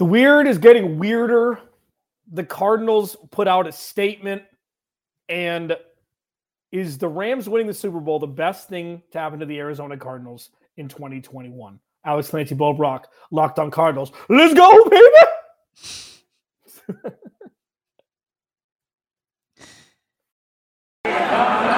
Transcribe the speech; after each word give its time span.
The 0.00 0.06
weird 0.06 0.46
is 0.46 0.56
getting 0.56 0.98
weirder. 0.98 1.60
The 2.32 2.42
Cardinals 2.42 3.18
put 3.30 3.46
out 3.46 3.66
a 3.66 3.72
statement, 3.72 4.42
and 5.28 5.76
is 6.72 6.96
the 6.96 7.06
Rams 7.06 7.50
winning 7.50 7.66
the 7.66 7.74
Super 7.74 8.00
Bowl 8.00 8.18
the 8.18 8.26
best 8.26 8.70
thing 8.70 9.02
to 9.12 9.18
happen 9.18 9.38
to 9.40 9.44
the 9.44 9.58
Arizona 9.58 9.98
Cardinals 9.98 10.52
in 10.78 10.88
2021? 10.88 11.78
Alex 12.06 12.30
Clancy 12.30 12.54
Bo 12.54 12.72
Brock, 12.72 13.08
locked 13.30 13.58
on 13.58 13.70
Cardinals. 13.70 14.10
Let's 14.30 14.54
go, 14.54 14.88
baby! 14.88 15.04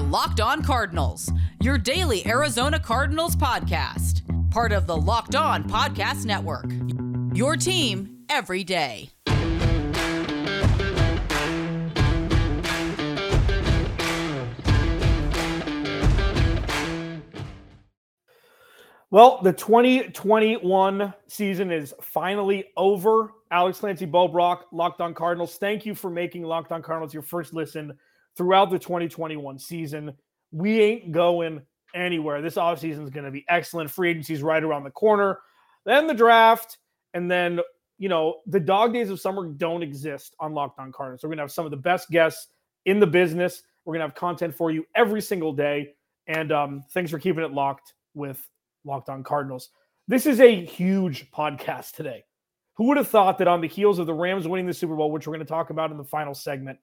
are 0.00 0.06
Locked 0.06 0.40
On 0.40 0.62
Cardinals, 0.62 1.30
your 1.60 1.76
daily 1.76 2.26
Arizona 2.26 2.78
Cardinals 2.78 3.36
podcast, 3.36 4.22
part 4.50 4.72
of 4.72 4.86
the 4.86 4.96
Locked 4.96 5.34
On 5.34 5.64
Podcast 5.64 6.24
Network. 6.24 6.70
Your 7.36 7.56
team 7.56 8.24
every 8.28 8.64
day. 8.64 9.10
Well, 19.12 19.40
the 19.42 19.52
2021 19.52 21.14
season 21.26 21.72
is 21.72 21.92
finally 22.00 22.66
over. 22.76 23.32
Alex 23.50 23.80
Clancy 23.80 24.06
Bo 24.06 24.28
Brock, 24.28 24.66
Locked 24.72 25.00
On 25.00 25.12
Cardinals. 25.12 25.56
Thank 25.56 25.84
you 25.84 25.94
for 25.96 26.10
making 26.10 26.44
Locked 26.44 26.70
On 26.70 26.80
Cardinals 26.80 27.12
your 27.12 27.24
first 27.24 27.52
listen 27.52 27.98
throughout 28.40 28.70
the 28.70 28.78
2021 28.78 29.58
season. 29.58 30.14
We 30.50 30.80
ain't 30.80 31.12
going 31.12 31.60
anywhere. 31.94 32.40
This 32.40 32.54
offseason 32.54 33.04
is 33.04 33.10
going 33.10 33.26
to 33.26 33.30
be 33.30 33.44
excellent. 33.50 33.90
Free 33.90 34.08
agency's 34.08 34.42
right 34.42 34.64
around 34.64 34.84
the 34.84 34.90
corner. 34.90 35.40
Then 35.84 36.06
the 36.06 36.14
draft, 36.14 36.78
and 37.12 37.30
then, 37.30 37.60
you 37.98 38.08
know, 38.08 38.36
the 38.46 38.58
dog 38.58 38.94
days 38.94 39.10
of 39.10 39.20
summer 39.20 39.46
don't 39.46 39.82
exist 39.82 40.34
on 40.40 40.54
Locked 40.54 40.78
On 40.78 40.90
Cardinals. 40.90 41.20
So 41.20 41.28
we're 41.28 41.32
going 41.32 41.38
to 41.38 41.42
have 41.42 41.52
some 41.52 41.66
of 41.66 41.70
the 41.70 41.76
best 41.76 42.08
guests 42.08 42.46
in 42.86 42.98
the 42.98 43.06
business. 43.06 43.62
We're 43.84 43.92
going 43.92 44.00
to 44.00 44.06
have 44.06 44.14
content 44.14 44.54
for 44.54 44.70
you 44.70 44.86
every 44.94 45.20
single 45.20 45.52
day. 45.52 45.92
And 46.26 46.50
um, 46.50 46.82
thanks 46.94 47.10
for 47.10 47.18
keeping 47.18 47.44
it 47.44 47.52
locked 47.52 47.92
with 48.14 48.42
Locked 48.86 49.10
On 49.10 49.22
Cardinals. 49.22 49.68
This 50.08 50.24
is 50.24 50.40
a 50.40 50.64
huge 50.64 51.30
podcast 51.30 51.92
today. 51.92 52.24
Who 52.78 52.84
would 52.84 52.96
have 52.96 53.08
thought 53.08 53.36
that 53.36 53.48
on 53.48 53.60
the 53.60 53.68
heels 53.68 53.98
of 53.98 54.06
the 54.06 54.14
Rams 54.14 54.48
winning 54.48 54.66
the 54.66 54.72
Super 54.72 54.96
Bowl, 54.96 55.12
which 55.12 55.26
we're 55.26 55.34
going 55.34 55.44
to 55.44 55.52
talk 55.52 55.68
about 55.68 55.90
in 55.90 55.98
the 55.98 56.04
final 56.04 56.32
segment, 56.32 56.78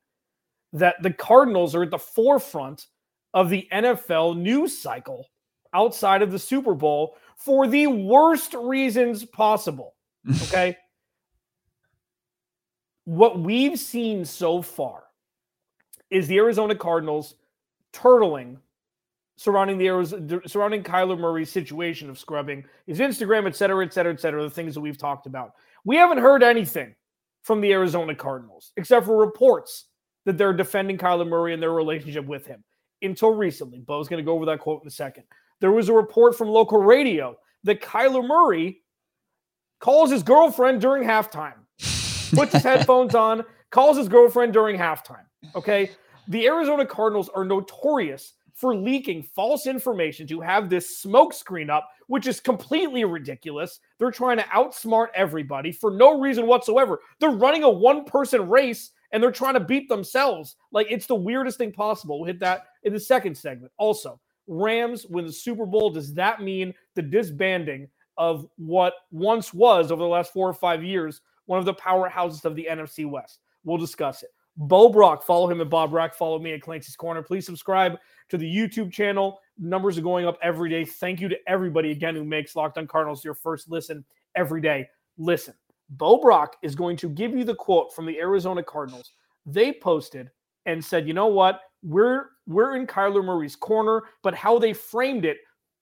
that 0.73 0.95
the 1.01 1.11
Cardinals 1.11 1.75
are 1.75 1.83
at 1.83 1.91
the 1.91 1.97
forefront 1.97 2.87
of 3.33 3.49
the 3.49 3.67
NFL 3.71 4.37
news 4.37 4.77
cycle 4.77 5.27
outside 5.73 6.21
of 6.21 6.31
the 6.31 6.39
Super 6.39 6.73
Bowl 6.73 7.15
for 7.35 7.67
the 7.67 7.87
worst 7.87 8.53
reasons 8.53 9.25
possible. 9.25 9.93
Okay. 10.43 10.75
what 13.05 13.39
we've 13.39 13.79
seen 13.79 14.25
so 14.25 14.61
far 14.61 15.03
is 16.09 16.27
the 16.27 16.37
Arizona 16.37 16.75
Cardinals 16.75 17.35
turtling 17.93 18.57
surrounding 19.37 19.77
the 19.77 19.87
Arizona, 19.87 20.41
surrounding 20.47 20.83
Kyler 20.83 21.17
Murray's 21.17 21.51
situation 21.51 22.09
of 22.09 22.19
scrubbing 22.19 22.65
his 22.87 22.99
Instagram, 22.99 23.47
et 23.47 23.55
cetera, 23.55 23.85
et 23.85 23.93
cetera, 23.93 24.11
et 24.11 24.19
cetera, 24.19 24.43
the 24.43 24.49
things 24.49 24.73
that 24.73 24.81
we've 24.81 24.97
talked 24.97 25.27
about. 25.27 25.53
We 25.85 25.95
haven't 25.95 26.17
heard 26.17 26.43
anything 26.43 26.95
from 27.43 27.61
the 27.61 27.71
Arizona 27.71 28.15
Cardinals 28.15 28.73
except 28.75 29.05
for 29.05 29.17
reports 29.17 29.85
that 30.27 30.37
they're 30.37 30.51
defending 30.51 30.97
Kyler 30.97 31.25
Murray 31.25 31.53
and 31.53 31.63
their 31.63 31.71
relationship 31.71 32.25
with 32.25 32.45
him 32.45 32.61
until 33.01 33.33
recently. 33.33 33.79
Bo's 33.79 34.09
going 34.09 34.21
to 34.21 34.25
go 34.25 34.33
over 34.33 34.45
that 34.47 34.59
quote 34.59 34.81
in 34.81 34.87
a 34.89 34.91
second. 34.91 35.23
There 35.61 35.71
was 35.71 35.87
a 35.87 35.93
report 35.93 36.37
from 36.37 36.49
local 36.49 36.79
radio 36.79 37.37
that 37.63 37.81
Kyler 37.81 38.27
Murray 38.27 38.81
calls 39.79 40.11
his 40.11 40.23
girlfriend 40.23 40.81
during 40.81 41.07
halftime, 41.07 41.53
puts 42.33 42.51
his 42.51 42.63
headphones 42.63 43.15
on, 43.15 43.45
calls 43.71 43.95
his 43.95 44.09
girlfriend 44.09 44.51
during 44.51 44.77
halftime. 44.77 45.23
Okay. 45.55 45.91
The 46.27 46.45
Arizona 46.45 46.85
Cardinals 46.85 47.29
are 47.29 47.45
notorious 47.45 48.33
for 48.53 48.75
leaking 48.75 49.23
false 49.23 49.65
information 49.65 50.27
to 50.27 50.41
have 50.41 50.69
this 50.69 50.99
smoke 50.99 51.31
screen 51.31 51.69
up, 51.69 51.87
which 52.07 52.27
is 52.27 52.41
completely 52.41 53.05
ridiculous. 53.05 53.79
They're 53.97 54.11
trying 54.11 54.39
to 54.39 54.43
outsmart 54.45 55.07
everybody 55.15 55.71
for 55.71 55.89
no 55.89 56.19
reason 56.19 56.47
whatsoever. 56.47 56.99
They're 57.21 57.29
running 57.29 57.63
a 57.63 57.69
one 57.69 58.03
person 58.03 58.49
race 58.49 58.91
and 59.11 59.21
they're 59.21 59.31
trying 59.31 59.53
to 59.53 59.59
beat 59.59 59.89
themselves. 59.89 60.55
Like 60.71 60.87
it's 60.89 61.05
the 61.05 61.15
weirdest 61.15 61.57
thing 61.57 61.71
possible. 61.71 62.19
We'll 62.19 62.27
hit 62.27 62.39
that 62.39 62.65
in 62.83 62.93
the 62.93 62.99
second 62.99 63.35
segment. 63.37 63.71
Also, 63.77 64.19
Rams 64.47 65.05
win 65.05 65.25
the 65.25 65.33
Super 65.33 65.65
Bowl. 65.65 65.89
Does 65.89 66.13
that 66.13 66.41
mean 66.41 66.73
the 66.95 67.01
disbanding 67.01 67.89
of 68.17 68.47
what 68.57 68.93
once 69.11 69.53
was 69.53 69.91
over 69.91 70.01
the 70.01 70.07
last 70.07 70.33
four 70.33 70.49
or 70.49 70.53
five 70.53 70.83
years 70.83 71.21
one 71.45 71.59
of 71.59 71.65
the 71.65 71.73
powerhouses 71.73 72.45
of 72.45 72.55
the 72.55 72.67
NFC 72.69 73.09
West? 73.09 73.39
We'll 73.63 73.77
discuss 73.77 74.23
it. 74.23 74.29
Bo 74.57 74.89
Brock, 74.89 75.23
follow 75.23 75.49
him 75.49 75.61
at 75.61 75.69
Bob 75.69 75.91
Brock. 75.91 76.15
Follow 76.15 76.39
me 76.39 76.53
at 76.53 76.61
Clancy's 76.61 76.95
Corner. 76.95 77.21
Please 77.21 77.45
subscribe 77.45 77.97
to 78.29 78.37
the 78.37 78.45
YouTube 78.45 78.91
channel. 78.91 79.39
Numbers 79.59 79.97
are 79.97 80.01
going 80.01 80.25
up 80.25 80.39
every 80.41 80.69
day. 80.69 80.83
Thank 80.83 81.21
you 81.21 81.29
to 81.29 81.37
everybody 81.47 81.91
again 81.91 82.15
who 82.15 82.23
makes 82.23 82.55
Locked 82.55 82.77
On 82.77 82.87
Cardinals 82.87 83.23
your 83.23 83.35
first 83.35 83.69
listen 83.69 84.03
every 84.35 84.61
day. 84.61 84.89
Listen, 85.17 85.53
Bo 85.89 86.17
Brock 86.19 86.57
is 86.61 86.75
going 86.75 86.97
to 86.97 87.09
give 87.09 87.35
you 87.35 87.43
the 87.43 87.55
quote 87.55 87.93
from 87.93 88.05
the 88.05 88.17
Arizona 88.19 88.63
Cardinals. 88.63 89.11
They 89.45 89.73
posted 89.73 90.29
and 90.65 90.83
said, 90.83 91.07
"You 91.07 91.13
know 91.13 91.27
what? 91.27 91.61
We're 91.83 92.25
we're 92.45 92.75
in 92.75 92.87
Kyler 92.87 93.23
Murray's 93.23 93.55
corner, 93.55 94.03
but 94.23 94.35
how 94.35 94.59
they 94.59 94.73
framed 94.73 95.25
it 95.25 95.37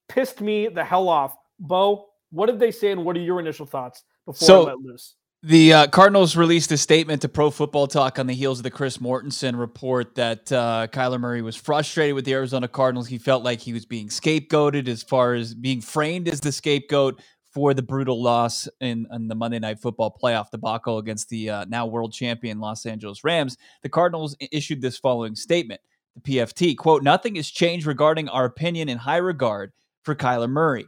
pissed 0.09 0.41
me 0.41 0.67
the 0.67 0.83
hell 0.83 1.09
off." 1.09 1.35
Bo, 1.59 2.07
what 2.31 2.47
did 2.47 2.59
they 2.59 2.71
say, 2.71 2.91
and 2.91 3.03
what 3.05 3.15
are 3.17 3.21
your 3.21 3.39
initial 3.39 3.65
thoughts 3.65 4.03
before 4.25 4.45
So- 4.45 4.61
I 4.63 4.65
let 4.73 4.79
loose? 4.79 5.15
The 5.43 5.73
uh, 5.73 5.87
Cardinals 5.87 6.35
released 6.35 6.71
a 6.71 6.77
statement 6.77 7.21
to 7.21 7.29
Pro 7.29 7.51
Football 7.51 7.85
Talk 7.85 8.17
on 8.17 8.25
the 8.25 8.33
heels 8.33 8.57
of 8.57 8.63
the 8.63 8.71
Chris 8.71 8.97
Mortensen 8.97 9.59
report 9.59 10.15
that 10.15 10.51
uh, 10.51 10.87
Kyler 10.91 11.19
Murray 11.19 11.43
was 11.43 11.55
frustrated 11.55 12.15
with 12.15 12.25
the 12.25 12.33
Arizona 12.33 12.67
Cardinals. 12.67 13.07
He 13.07 13.19
felt 13.19 13.43
like 13.43 13.59
he 13.59 13.71
was 13.71 13.85
being 13.85 14.07
scapegoated 14.07 14.87
as 14.87 15.03
far 15.03 15.35
as 15.35 15.53
being 15.53 15.81
framed 15.81 16.27
as 16.27 16.41
the 16.41 16.51
scapegoat 16.51 17.21
for 17.55 17.73
the 17.73 17.81
brutal 17.81 18.21
loss 18.21 18.67
in, 18.81 19.07
in 19.13 19.29
the 19.29 19.33
Monday 19.33 19.59
Night 19.59 19.79
Football 19.79 20.15
playoff 20.21 20.51
debacle 20.51 20.97
against 20.97 21.29
the 21.29 21.49
uh, 21.49 21.65
now 21.69 21.85
world 21.85 22.11
champion 22.11 22.59
Los 22.59 22.85
Angeles 22.85 23.23
Rams. 23.23 23.57
The 23.81 23.89
Cardinals 23.89 24.35
issued 24.51 24.81
this 24.81 24.97
following 24.97 25.35
statement. 25.35 25.79
The 26.15 26.21
PFT 26.21 26.75
quote: 26.77 27.01
"Nothing 27.01 27.35
has 27.35 27.49
changed 27.49 27.87
regarding 27.87 28.27
our 28.27 28.45
opinion 28.45 28.89
in 28.89 28.97
high 28.97 29.17
regard 29.17 29.71
for 30.03 30.13
Kyler 30.13 30.49
Murray." 30.49 30.85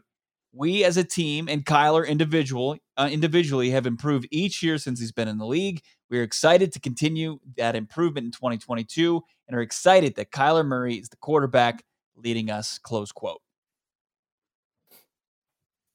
we 0.57 0.83
as 0.83 0.97
a 0.97 1.03
team 1.03 1.47
and 1.47 1.65
Kyler 1.65 2.07
individual 2.07 2.77
uh, 2.97 3.09
individually 3.11 3.69
have 3.69 3.85
improved 3.85 4.27
each 4.31 4.63
year 4.63 4.77
since 4.77 4.99
he's 4.99 5.11
been 5.11 5.27
in 5.27 5.37
the 5.37 5.45
league. 5.45 5.81
We 6.09 6.19
are 6.19 6.23
excited 6.23 6.71
to 6.73 6.79
continue 6.79 7.39
that 7.57 7.75
improvement 7.75 8.25
in 8.25 8.31
2022 8.31 9.21
and 9.47 9.55
are 9.55 9.61
excited 9.61 10.15
that 10.15 10.31
Kyler 10.31 10.65
Murray 10.65 10.95
is 10.95 11.09
the 11.09 11.17
quarterback 11.17 11.83
leading 12.15 12.49
us. 12.49 12.79
Close 12.79 13.11
quote. 13.11 13.41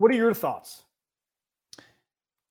What 0.03 0.11
are 0.11 0.17
your 0.17 0.35
thoughts? 0.35 0.83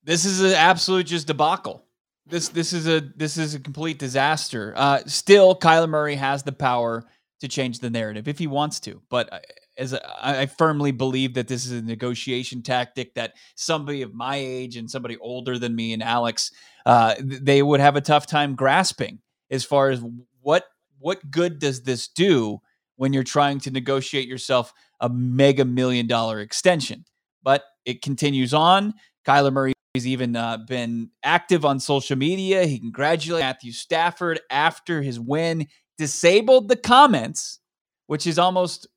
This 0.06 0.24
is 0.24 0.40
an 0.40 0.54
absolute 0.54 1.06
just 1.06 1.28
debacle. 1.28 1.84
This 2.26 2.48
this 2.48 2.72
is 2.72 2.88
a 2.88 3.02
this 3.18 3.36
is 3.38 3.56
a 3.56 3.60
complete 3.60 4.00
disaster. 4.00 4.74
Uh, 4.74 5.00
still, 5.06 5.54
Kyler 5.54 5.90
Murray 5.90 6.16
has 6.16 6.44
the 6.44 6.54
power 6.54 7.04
to 7.42 7.50
change 7.50 7.80
the 7.80 7.90
narrative 7.90 8.30
if 8.30 8.40
he 8.40 8.48
wants 8.48 8.80
to, 8.82 9.02
but. 9.10 9.34
I- 9.34 9.42
As 9.78 9.94
a, 9.94 10.00
I 10.24 10.42
I 10.42 10.46
firmly 10.48 10.92
believe 10.92 11.34
that 11.36 11.48
this 11.48 11.66
is 11.66 11.72
a 11.72 11.82
negotiation 11.82 12.62
tactic 12.62 13.16
that 13.16 13.34
somebody 13.56 14.02
of 14.04 14.14
my 14.14 14.36
age 14.36 14.78
and 14.78 14.92
somebody 14.92 15.18
older 15.18 15.58
than 15.58 15.76
me 15.76 15.94
and 15.94 16.04
Alex, 16.04 16.52
uh, 16.86 17.16
they 17.20 17.62
would 17.64 17.80
have 17.80 17.96
a 17.96 18.02
tough 18.02 18.28
time 18.28 18.56
grasping 18.56 19.20
as 19.50 19.64
far 19.66 19.90
as 19.90 20.02
what 20.42 20.66
what 21.00 21.32
good 21.32 21.58
does 21.60 21.84
this 21.84 22.08
do 22.10 22.60
when 22.98 23.14
you're 23.14 23.24
trying 23.38 23.60
to 23.62 23.72
negotiate 23.72 24.28
yourself 24.28 24.74
a 25.00 25.10
mega 25.10 25.66
million 25.66 26.06
dollar 26.06 26.42
extension. 26.42 27.06
But 27.44 27.64
it 27.86 28.02
continues 28.02 28.54
on. 28.54 28.94
Kyler 29.26 29.52
Murray 29.54 29.74
has 29.96 30.08
even 30.08 30.36
uh, 30.36 30.58
been 30.68 31.10
active 31.24 31.66
on 31.66 31.80
social 31.80 32.18
media. 32.18 32.66
He 32.66 32.80
congratulated 32.80 33.46
Matthew 33.46 33.72
Stafford 33.72 34.40
after 34.50 35.02
his 35.02 35.20
win, 35.20 35.68
disabled 35.98 36.70
the 36.70 36.76
comments, 36.76 37.60
which 38.08 38.26
is 38.26 38.40
almost 38.40 38.88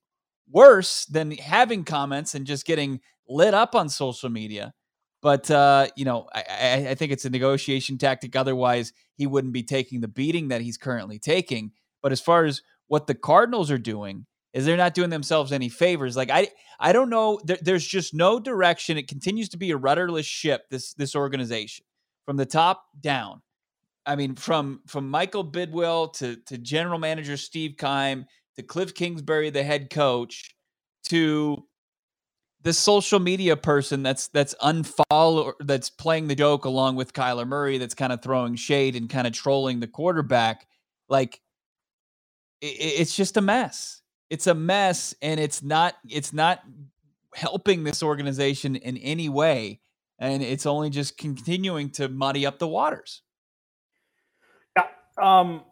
worse 0.50 1.04
than 1.06 1.32
having 1.32 1.84
comments 1.84 2.34
and 2.34 2.46
just 2.46 2.66
getting 2.66 3.00
lit 3.28 3.54
up 3.54 3.74
on 3.74 3.88
social 3.88 4.28
media. 4.28 4.72
But 5.22 5.50
uh, 5.50 5.88
you 5.96 6.04
know, 6.04 6.28
I, 6.34 6.44
I, 6.50 6.88
I 6.90 6.94
think 6.94 7.10
it's 7.10 7.24
a 7.24 7.30
negotiation 7.30 7.96
tactic. 7.96 8.36
Otherwise, 8.36 8.92
he 9.16 9.26
wouldn't 9.26 9.54
be 9.54 9.62
taking 9.62 10.00
the 10.00 10.08
beating 10.08 10.48
that 10.48 10.60
he's 10.60 10.76
currently 10.76 11.18
taking. 11.18 11.72
But 12.02 12.12
as 12.12 12.20
far 12.20 12.44
as 12.44 12.62
what 12.88 13.06
the 13.06 13.14
Cardinals 13.14 13.70
are 13.70 13.78
doing, 13.78 14.26
is 14.54 14.64
they're 14.64 14.76
not 14.76 14.94
doing 14.94 15.10
themselves 15.10 15.52
any 15.52 15.68
favors. 15.68 16.16
Like 16.16 16.30
I, 16.30 16.48
I 16.80 16.92
don't 16.92 17.10
know. 17.10 17.40
There, 17.44 17.58
there's 17.60 17.86
just 17.86 18.14
no 18.14 18.38
direction. 18.38 18.96
It 18.96 19.08
continues 19.08 19.50
to 19.50 19.58
be 19.58 19.72
a 19.72 19.76
rudderless 19.76 20.24
ship. 20.24 20.62
This 20.70 20.94
this 20.94 21.14
organization 21.14 21.84
from 22.24 22.36
the 22.36 22.46
top 22.46 22.84
down. 23.00 23.42
I 24.06 24.16
mean, 24.16 24.36
from 24.36 24.80
from 24.86 25.10
Michael 25.10 25.44
Bidwill 25.44 26.12
to 26.14 26.36
to 26.46 26.56
general 26.56 26.98
manager 26.98 27.36
Steve 27.36 27.74
Keim 27.76 28.26
to 28.56 28.62
Cliff 28.62 28.94
Kingsbury, 28.94 29.50
the 29.50 29.64
head 29.64 29.90
coach, 29.90 30.54
to 31.08 31.66
the 32.62 32.72
social 32.72 33.18
media 33.18 33.56
person 33.56 34.02
that's 34.02 34.28
that's 34.28 34.54
unfollow 34.62 35.52
that's 35.60 35.90
playing 35.90 36.28
the 36.28 36.34
joke 36.34 36.64
along 36.64 36.96
with 36.96 37.12
Kyler 37.12 37.46
Murray 37.46 37.78
that's 37.78 37.94
kind 37.94 38.12
of 38.12 38.22
throwing 38.22 38.54
shade 38.54 38.96
and 38.96 39.10
kind 39.10 39.26
of 39.26 39.32
trolling 39.32 39.80
the 39.80 39.86
quarterback 39.86 40.66
like 41.08 41.40
it, 42.62 42.66
it's 42.66 43.14
just 43.14 43.36
a 43.36 43.42
mess 43.42 44.00
it's 44.30 44.46
a 44.46 44.54
mess 44.54 45.14
and 45.22 45.38
it's 45.38 45.62
not 45.62 45.94
it's 46.08 46.32
not 46.32 46.60
helping 47.34 47.84
this 47.84 48.02
organization 48.02 48.76
in 48.76 48.96
any 48.98 49.28
way 49.28 49.80
and 50.18 50.42
it's 50.42 50.66
only 50.66 50.90
just 50.90 51.18
continuing 51.18 51.90
to 51.90 52.08
muddy 52.08 52.46
up 52.46 52.58
the 52.58 52.68
waters 52.68 53.22
yeah 54.76 54.86
um 55.20 55.62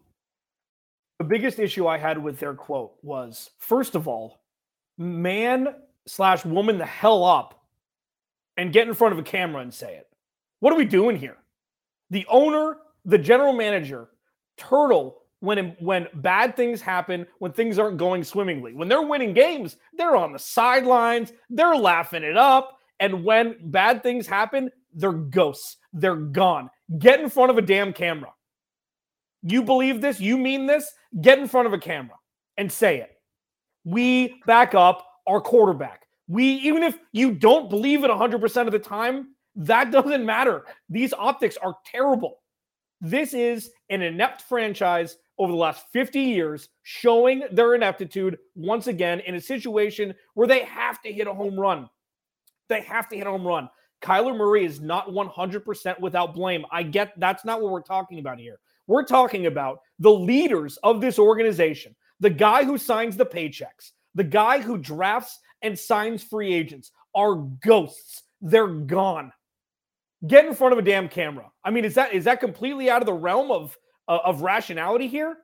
the 1.18 1.24
biggest 1.24 1.58
issue 1.58 1.86
i 1.86 1.96
had 1.96 2.18
with 2.18 2.38
their 2.40 2.54
quote 2.54 2.94
was 3.02 3.50
first 3.58 3.94
of 3.94 4.08
all 4.08 4.40
man 4.98 5.68
slash 6.06 6.44
woman 6.44 6.78
the 6.78 6.86
hell 6.86 7.24
up 7.24 7.62
and 8.56 8.72
get 8.72 8.88
in 8.88 8.94
front 8.94 9.12
of 9.12 9.18
a 9.18 9.22
camera 9.22 9.62
and 9.62 9.72
say 9.72 9.94
it. 9.96 10.08
What 10.60 10.72
are 10.72 10.76
we 10.76 10.84
doing 10.84 11.16
here? 11.16 11.36
The 12.10 12.26
owner, 12.28 12.76
the 13.04 13.18
general 13.18 13.52
manager, 13.52 14.08
Turtle, 14.56 15.21
when 15.42 15.76
when 15.80 16.06
bad 16.14 16.56
things 16.56 16.80
happen, 16.80 17.26
when 17.40 17.50
things 17.52 17.76
aren't 17.76 17.96
going 17.96 18.22
swimmingly, 18.22 18.74
when 18.74 18.88
they're 18.88 19.02
winning 19.02 19.34
games, 19.34 19.76
they're 19.92 20.14
on 20.14 20.32
the 20.32 20.38
sidelines, 20.38 21.32
they're 21.50 21.74
laughing 21.74 22.22
it 22.22 22.36
up, 22.36 22.78
and 23.00 23.24
when 23.24 23.56
bad 23.60 24.04
things 24.04 24.28
happen, 24.28 24.70
they're 24.94 25.12
ghosts. 25.12 25.78
They're 25.92 26.14
gone. 26.14 26.70
Get 27.00 27.20
in 27.20 27.28
front 27.28 27.50
of 27.50 27.58
a 27.58 27.62
damn 27.62 27.92
camera. 27.92 28.32
You 29.42 29.64
believe 29.64 30.00
this? 30.00 30.20
You 30.20 30.38
mean 30.38 30.66
this? 30.66 30.88
Get 31.20 31.40
in 31.40 31.48
front 31.48 31.66
of 31.66 31.72
a 31.72 31.78
camera 31.78 32.16
and 32.56 32.70
say 32.70 33.00
it. 33.00 33.10
We 33.84 34.40
back 34.46 34.76
up 34.76 35.04
our 35.26 35.40
quarterback. 35.40 36.06
We 36.28 36.44
even 36.44 36.84
if 36.84 36.96
you 37.10 37.32
don't 37.32 37.68
believe 37.68 38.04
it 38.04 38.10
100% 38.12 38.66
of 38.66 38.72
the 38.72 38.78
time, 38.78 39.34
that 39.56 39.90
doesn't 39.90 40.24
matter. 40.24 40.66
These 40.88 41.12
optics 41.12 41.56
are 41.56 41.74
terrible. 41.84 42.38
This 43.00 43.34
is 43.34 43.72
an 43.90 44.00
inept 44.00 44.42
franchise 44.42 45.16
over 45.38 45.50
the 45.50 45.58
last 45.58 45.86
50 45.92 46.20
years 46.20 46.68
showing 46.82 47.42
their 47.52 47.74
ineptitude 47.74 48.38
once 48.54 48.86
again 48.86 49.20
in 49.20 49.34
a 49.34 49.40
situation 49.40 50.14
where 50.34 50.46
they 50.46 50.64
have 50.64 51.00
to 51.02 51.12
hit 51.12 51.26
a 51.26 51.34
home 51.34 51.58
run. 51.58 51.88
They 52.68 52.82
have 52.82 53.08
to 53.08 53.16
hit 53.16 53.26
a 53.26 53.30
home 53.30 53.46
run. 53.46 53.68
Kyler 54.02 54.36
Murray 54.36 54.64
is 54.64 54.80
not 54.80 55.08
100% 55.08 56.00
without 56.00 56.34
blame. 56.34 56.64
I 56.70 56.82
get 56.82 57.18
that's 57.18 57.44
not 57.44 57.62
what 57.62 57.70
we're 57.70 57.82
talking 57.82 58.18
about 58.18 58.38
here. 58.38 58.58
We're 58.86 59.04
talking 59.04 59.46
about 59.46 59.80
the 60.00 60.12
leaders 60.12 60.76
of 60.82 61.00
this 61.00 61.18
organization, 61.18 61.94
the 62.20 62.30
guy 62.30 62.64
who 62.64 62.78
signs 62.78 63.16
the 63.16 63.26
paychecks, 63.26 63.92
the 64.14 64.24
guy 64.24 64.60
who 64.60 64.76
drafts 64.76 65.38
and 65.62 65.78
signs 65.78 66.22
free 66.22 66.52
agents 66.52 66.90
are 67.14 67.36
ghosts. 67.64 68.24
They're 68.40 68.66
gone. 68.66 69.32
Get 70.26 70.46
in 70.46 70.54
front 70.54 70.72
of 70.72 70.78
a 70.78 70.82
damn 70.82 71.08
camera. 71.08 71.50
I 71.64 71.70
mean, 71.70 71.84
is 71.84 71.94
that 71.94 72.12
is 72.12 72.24
that 72.24 72.40
completely 72.40 72.90
out 72.90 73.02
of 73.02 73.06
the 73.06 73.12
realm 73.12 73.50
of 73.50 73.76
of 74.24 74.42
rationality 74.42 75.08
here? 75.08 75.36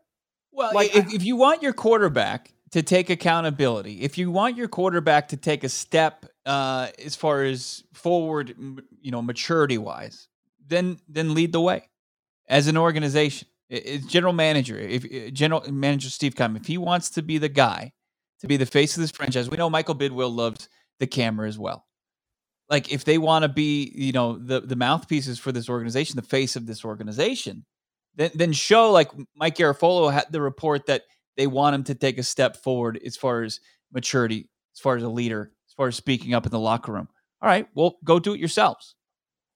Well, 0.52 0.72
like 0.74 0.94
if, 0.94 1.12
if 1.12 1.24
you 1.24 1.36
want 1.36 1.62
your 1.62 1.72
quarterback 1.72 2.52
to 2.70 2.82
take 2.82 3.10
accountability, 3.10 4.02
if 4.02 4.18
you 4.18 4.30
want 4.30 4.56
your 4.56 4.68
quarterback 4.68 5.28
to 5.28 5.36
take 5.36 5.64
a 5.64 5.68
step 5.68 6.26
uh, 6.46 6.88
as 7.04 7.14
far 7.14 7.44
as 7.44 7.84
forward, 7.92 8.54
you 9.00 9.10
know, 9.10 9.22
maturity 9.22 9.78
wise, 9.78 10.28
then 10.66 10.98
then 11.08 11.34
lead 11.34 11.52
the 11.52 11.60
way 11.60 11.88
as 12.48 12.66
an 12.66 12.76
organization. 12.76 13.48
It's 13.70 14.06
general 14.06 14.32
manager, 14.32 14.78
if 14.78 15.32
general 15.34 15.70
manager 15.70 16.08
Steve 16.08 16.34
Keim, 16.34 16.56
if 16.56 16.66
he 16.66 16.78
wants 16.78 17.10
to 17.10 17.22
be 17.22 17.36
the 17.36 17.50
guy 17.50 17.92
to 18.40 18.46
be 18.46 18.56
the 18.56 18.66
face 18.66 18.96
of 18.96 19.02
this 19.02 19.10
franchise. 19.10 19.50
We 19.50 19.56
know 19.56 19.68
Michael 19.68 19.94
Bidwill 19.94 20.34
loves 20.34 20.68
the 21.00 21.06
camera 21.06 21.48
as 21.48 21.58
well. 21.58 21.86
Like 22.70 22.92
if 22.92 23.04
they 23.04 23.18
want 23.18 23.42
to 23.42 23.48
be, 23.48 23.92
you 23.94 24.12
know, 24.12 24.38
the 24.38 24.60
the 24.60 24.76
mouthpieces 24.76 25.38
for 25.38 25.52
this 25.52 25.68
organization, 25.68 26.16
the 26.16 26.22
face 26.22 26.54
of 26.56 26.66
this 26.66 26.84
organization, 26.84 27.64
then 28.18 28.30
then 28.34 28.52
show 28.52 28.92
like 28.92 29.10
Mike 29.34 29.56
Garafolo 29.56 30.12
had 30.12 30.26
the 30.30 30.42
report 30.42 30.84
that 30.86 31.04
they 31.38 31.46
want 31.46 31.74
him 31.74 31.84
to 31.84 31.94
take 31.94 32.18
a 32.18 32.22
step 32.22 32.58
forward 32.58 33.00
as 33.04 33.16
far 33.16 33.42
as 33.42 33.60
maturity, 33.92 34.50
as 34.74 34.80
far 34.80 34.96
as 34.96 35.02
a 35.02 35.08
leader, 35.08 35.52
as 35.66 35.72
far 35.72 35.88
as 35.88 35.96
speaking 35.96 36.34
up 36.34 36.44
in 36.44 36.52
the 36.52 36.58
locker 36.58 36.92
room. 36.92 37.08
All 37.40 37.48
right, 37.48 37.66
well, 37.74 37.96
go 38.04 38.18
do 38.18 38.34
it 38.34 38.40
yourselves. 38.40 38.94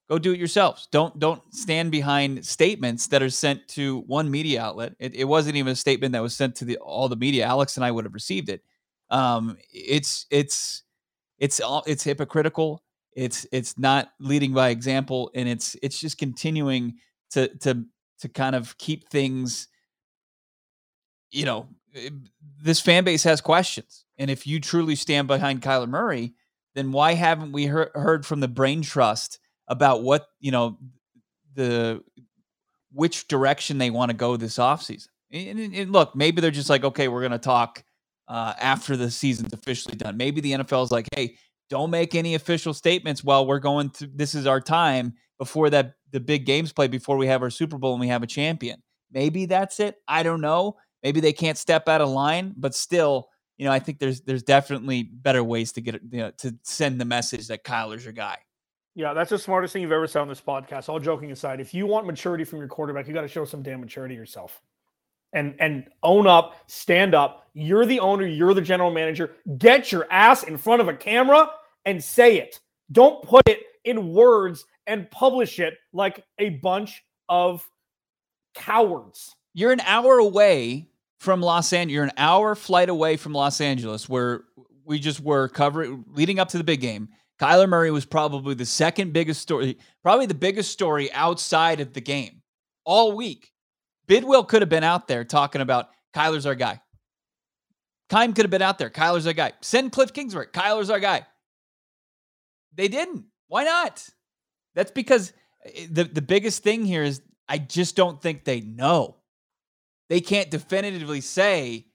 Go 0.09 0.19
do 0.19 0.33
it 0.33 0.39
yourselves. 0.39 0.89
Don't 0.91 1.19
don't 1.19 1.43
stand 1.53 1.91
behind 1.91 2.47
statements 2.47 3.09
that 3.09 3.23
are 3.23 3.29
sent 3.29 3.69
to 3.69 4.01
one 4.07 4.31
media 4.31 4.63
outlet. 4.63 4.95
It, 4.99 5.15
it 5.15 5.25
wasn't 5.25 5.57
even 5.57 5.73
a 5.73 5.77
statement 5.77 6.13
that 6.13 6.23
was 6.23 6.35
sent 6.35 6.57
to 6.57 6.65
the 6.65 6.79
all 6.79 7.11
the 7.11 7.17
media. 7.17 7.45
Alex 7.45 7.77
and 7.77 7.85
I 7.85 7.91
would 7.91 8.07
have 8.07 8.15
received 8.15 8.49
it 8.49 8.63
um, 9.13 9.59
it's 9.71 10.27
it's 10.31 10.83
it's 11.39 11.61
all 11.61 11.85
it's 11.87 12.03
hypocritical. 12.03 12.83
It's 13.13 13.47
it's 13.53 13.79
not 13.79 14.09
leading 14.19 14.55
by 14.55 14.71
example, 14.71 15.31
and 15.35 15.49
it's 15.49 15.77
it's 15.83 16.01
just 16.01 16.19
continuing 16.19 16.95
to 17.33 17.49
to 17.59 17.85
to 18.23 18.29
kind 18.29 18.57
of 18.57 18.79
keep 18.79 19.09
things. 19.09 19.69
You 21.31 21.45
know, 21.45 21.69
eh, 21.95 22.11
this 22.63 22.81
fan 22.81 23.05
base 23.05 23.25
has 23.25 23.41
questions, 23.41 24.05
and 24.19 24.31
if 24.31 24.47
you 24.47 24.61
truly 24.61 24.97
stand 24.97 25.29
behind 25.29 25.63
Kyler 25.63 25.89
Murray, 25.89 26.35
then 26.75 26.93
why 26.93 27.13
haven't 27.13 27.53
we 27.53 27.67
heard, 27.67 27.91
heard 27.95 28.27
from 28.27 28.41
the 28.41 28.49
Brain 28.49 28.83
Trust 28.83 29.39
about 29.69 30.03
what 30.03 30.27
you 30.41 30.51
know 30.51 30.79
the 31.55 32.03
which 32.93 33.29
direction 33.29 33.79
they 33.79 33.91
want 33.91 34.11
to 34.11 34.17
go 34.17 34.37
this 34.37 34.59
offseason? 34.59 35.09
And, 35.31 35.59
and, 35.59 35.93
look, 35.93 36.15
maybe 36.15 36.43
they're 36.43 36.51
just 36.51 36.69
like, 36.69 36.85
okay, 36.85 37.09
we're 37.09 37.23
going 37.23 37.33
to 37.33 37.39
talk 37.39 37.83
uh, 38.29 38.53
after 38.61 38.99
the 38.99 39.11
season's 39.11 39.55
officially 39.55 39.97
done. 39.97 40.19
Maybe 40.19 40.43
the 40.43 40.53
NFL 40.53 40.85
is 40.85 40.91
like, 40.91 41.09
hey, 41.15 41.37
don't 41.71 41.91
make 41.91 42.15
any 42.15 42.35
official 42.35 42.75
statements 42.75 43.25
while 43.25 43.47
we're 43.47 43.59
going 43.59 43.91
to. 43.91 44.07
This 44.07 44.35
is 44.35 44.47
our 44.47 44.61
time 44.61 45.15
before 45.39 45.71
that 45.71 45.95
the 46.13 46.21
big 46.21 46.47
games 46.47 46.73
play 46.73 46.89
before 46.89 47.17
we 47.17 47.27
have 47.27 47.43
our 47.43 47.51
Super 47.51 47.79
Bowl 47.79 47.93
and 47.93 48.01
we 48.01 48.09
have 48.09 48.23
a 48.23 48.27
champion. 48.27 48.83
Maybe 49.11 49.47
that's 49.47 49.81
it. 49.81 49.97
I 50.07 50.23
don't 50.23 50.41
know. 50.41 50.77
Maybe 51.03 51.21
they 51.21 51.33
can't 51.33 51.59
step 51.59 51.89
out 51.89 52.01
of 52.01 52.09
line, 52.09 52.55
but 52.57 52.75
still, 52.75 53.29
you 53.59 53.65
know, 53.65 53.73
I 53.73 53.79
think 53.79 53.99
there's 53.99 54.21
there's 54.21 54.43
definitely 54.43 55.03
better 55.03 55.43
ways 55.43 55.73
to 55.73 55.81
get 55.81 56.01
you 56.11 56.19
know, 56.19 56.31
to 56.39 56.55
send 56.63 57.01
the 57.01 57.05
message 57.05 57.49
that 57.49 57.65
Kyler's 57.65 58.05
your 58.05 58.13
guy. 58.13 58.39
Yeah, 58.95 59.15
that's 59.15 59.31
the 59.31 59.39
smartest 59.39 59.73
thing 59.73 59.83
you've 59.83 59.93
ever 59.93 60.07
said 60.07 60.21
on 60.21 60.29
this 60.29 60.41
podcast. 60.41 60.89
All 60.89 61.01
joking 61.01 61.33
aside, 61.33 61.61
if 61.61 61.73
you 61.73 61.87
want 61.87 62.07
maturity 62.07 62.45
from 62.45 62.59
your 62.59 62.69
quarterback, 62.69 63.09
you 63.09 63.15
got 63.15 63.23
to 63.23 63.29
show 63.29 63.45
some 63.45 63.63
damn 63.63 63.81
maturity 63.81 64.15
yourself 64.15 64.61
and 65.33 65.55
and 65.59 65.89
own 66.03 66.27
up, 66.27 66.57
stand 66.67 67.15
up. 67.15 67.47
You're 67.55 67.87
the 67.87 68.01
owner, 68.01 68.27
you're 68.27 68.55
the 68.55 68.63
general 68.63 68.91
manager. 68.91 69.33
Get 69.59 69.91
your 69.91 70.07
ass 70.11 70.45
in 70.45 70.57
front 70.57 70.81
of 70.81 70.89
a 70.89 70.95
camera 70.95 71.51
and 71.85 72.03
say 72.03 72.39
it. 72.39 72.61
Don't 72.91 73.23
put 73.23 73.43
it 73.49 73.61
in 73.85 74.13
words 74.13 74.65
and 74.87 75.11
publish 75.11 75.59
it 75.59 75.75
like 75.93 76.25
a 76.39 76.51
bunch 76.51 77.03
of 77.29 77.69
cowards. 78.55 79.35
You're 79.55 79.73
an 79.73 79.81
hour 79.81 80.19
away 80.19 80.89
from 81.19 81.41
Los 81.41 81.73
Angeles. 81.73 81.95
You're 81.95 82.05
an 82.05 82.13
hour 82.17 82.55
flight 82.55 82.89
away 82.89 83.17
from 83.17 83.33
Los 83.33 83.61
Angeles 83.61 84.09
where 84.09 84.45
we 84.85 84.99
just 84.99 85.21
were 85.21 85.49
covering 85.49 86.05
leading 86.13 86.39
up 86.39 86.49
to 86.49 86.59
the 86.59 86.65
big 86.65 86.81
game. 86.81 87.09
Kyler 87.41 87.69
Murray 87.69 87.91
was 87.91 88.05
probably 88.05 88.55
the 88.55 88.67
second 88.67 89.13
biggest 89.13 89.41
story, 89.41 89.79
probably 90.03 90.27
the 90.27 90.35
biggest 90.35 90.71
story 90.71 91.13
outside 91.13 91.81
of 91.81 91.93
the 91.93 92.01
game 92.01 92.43
all 92.85 93.13
week. 93.13 93.53
Bidwill 94.09 94.47
could 94.47 94.63
have 94.63 94.69
been 94.69 94.85
out 94.85 95.09
there 95.09 95.25
talking 95.25 95.61
about 95.61 95.91
Kyler's 96.15 96.47
our 96.47 96.55
guy. 96.55 96.81
Keim 98.11 98.35
could 98.35 98.45
have 98.45 98.51
been 98.51 98.63
out 98.63 98.79
there. 98.79 98.91
Kyler's 98.91 99.27
our 99.27 99.33
guy. 99.33 99.53
Send 99.63 99.93
Cliff 99.93 100.13
Kingsbury. 100.13 100.47
Kyler's 100.47 100.91
our 100.91 101.01
guy. 101.01 101.27
They 102.75 102.89
didn't. 102.89 103.25
Why 103.49 103.65
not? 103.65 104.07
That's 104.75 104.91
because 104.91 105.33
eh, 105.65 105.87
the, 105.91 106.05
the 106.05 106.23
biggest 106.23 106.63
thing 106.63 106.85
here 106.85 107.03
is 107.03 107.23
I 107.49 107.59
just 107.59 107.97
don't 107.97 108.21
think 108.21 108.45
they 108.45 108.61
know. 108.61 109.17
They 110.09 110.21
can't 110.21 110.51
definitively 110.51 111.21
say, 111.21 111.87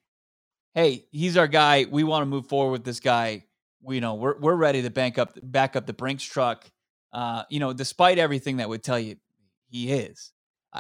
hey, 0.74 1.06
he's 1.12 1.38
our 1.38 1.48
guy. 1.48 1.86
We 1.90 2.04
want 2.04 2.24
to 2.24 2.26
move 2.26 2.48
forward 2.48 2.72
with 2.72 2.84
this 2.84 3.00
guy. 3.00 3.46
We 3.82 3.96
you 3.96 4.02
know 4.02 4.16
we're 4.16 4.38
we're 4.40 4.56
ready 4.56 4.82
to 4.82 4.90
bank 4.90 5.18
up 5.18 5.38
back 5.42 5.76
up 5.76 5.86
the 5.86 5.94
Brinks 5.94 6.24
truck. 6.24 6.70
Uh, 7.14 7.44
you 7.50 7.60
know, 7.60 7.74
despite 7.74 8.18
everything 8.18 8.58
that 8.58 8.68
would 8.68 8.84
tell 8.84 9.00
you 9.00 9.16
he 9.70 9.92
is. 9.92 10.32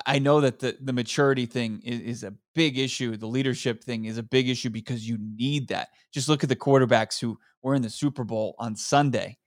I 0.06 0.20
know 0.20 0.42
that 0.42 0.60
the 0.60 0.78
the 0.82 0.94
maturity 0.94 1.46
thing 1.46 1.82
is, 1.84 2.02
is, 2.02 2.24
a 2.24 2.34
big 2.54 2.78
issue. 2.78 3.16
The 3.16 3.28
leadership 3.28 3.84
thing 3.84 4.06
is 4.06 4.18
a 4.18 4.24
big 4.24 4.50
issue 4.50 4.70
because 4.70 5.08
you 5.08 5.18
need 5.20 5.70
that. 5.70 5.90
Just 6.14 6.30
look 6.30 6.44
at 6.44 6.50
the 6.50 6.56
quarterbacks 6.56 7.20
who 7.20 7.40
were 7.64 7.74
in 7.74 7.82
the 7.82 7.90
Super 7.90 8.24
Bowl 8.24 8.56
on 8.60 8.76
Sunday. 8.76 9.38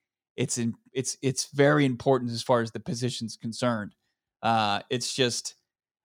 It's 0.40 0.56
in, 0.56 0.74
it's 0.94 1.18
it's 1.20 1.48
very 1.52 1.84
important 1.84 2.30
as 2.30 2.42
far 2.42 2.62
as 2.62 2.70
the 2.70 2.80
position's 2.80 3.36
concerned. 3.36 3.94
Uh, 4.42 4.80
it's 4.88 5.14
just 5.14 5.54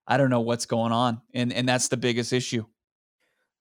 I 0.06 0.18
don't 0.18 0.28
know 0.28 0.40
what's 0.40 0.66
going 0.66 0.92
on, 0.92 1.22
and 1.32 1.52
and 1.52 1.66
that's 1.66 1.88
the 1.88 1.96
biggest 1.96 2.34
issue. 2.34 2.64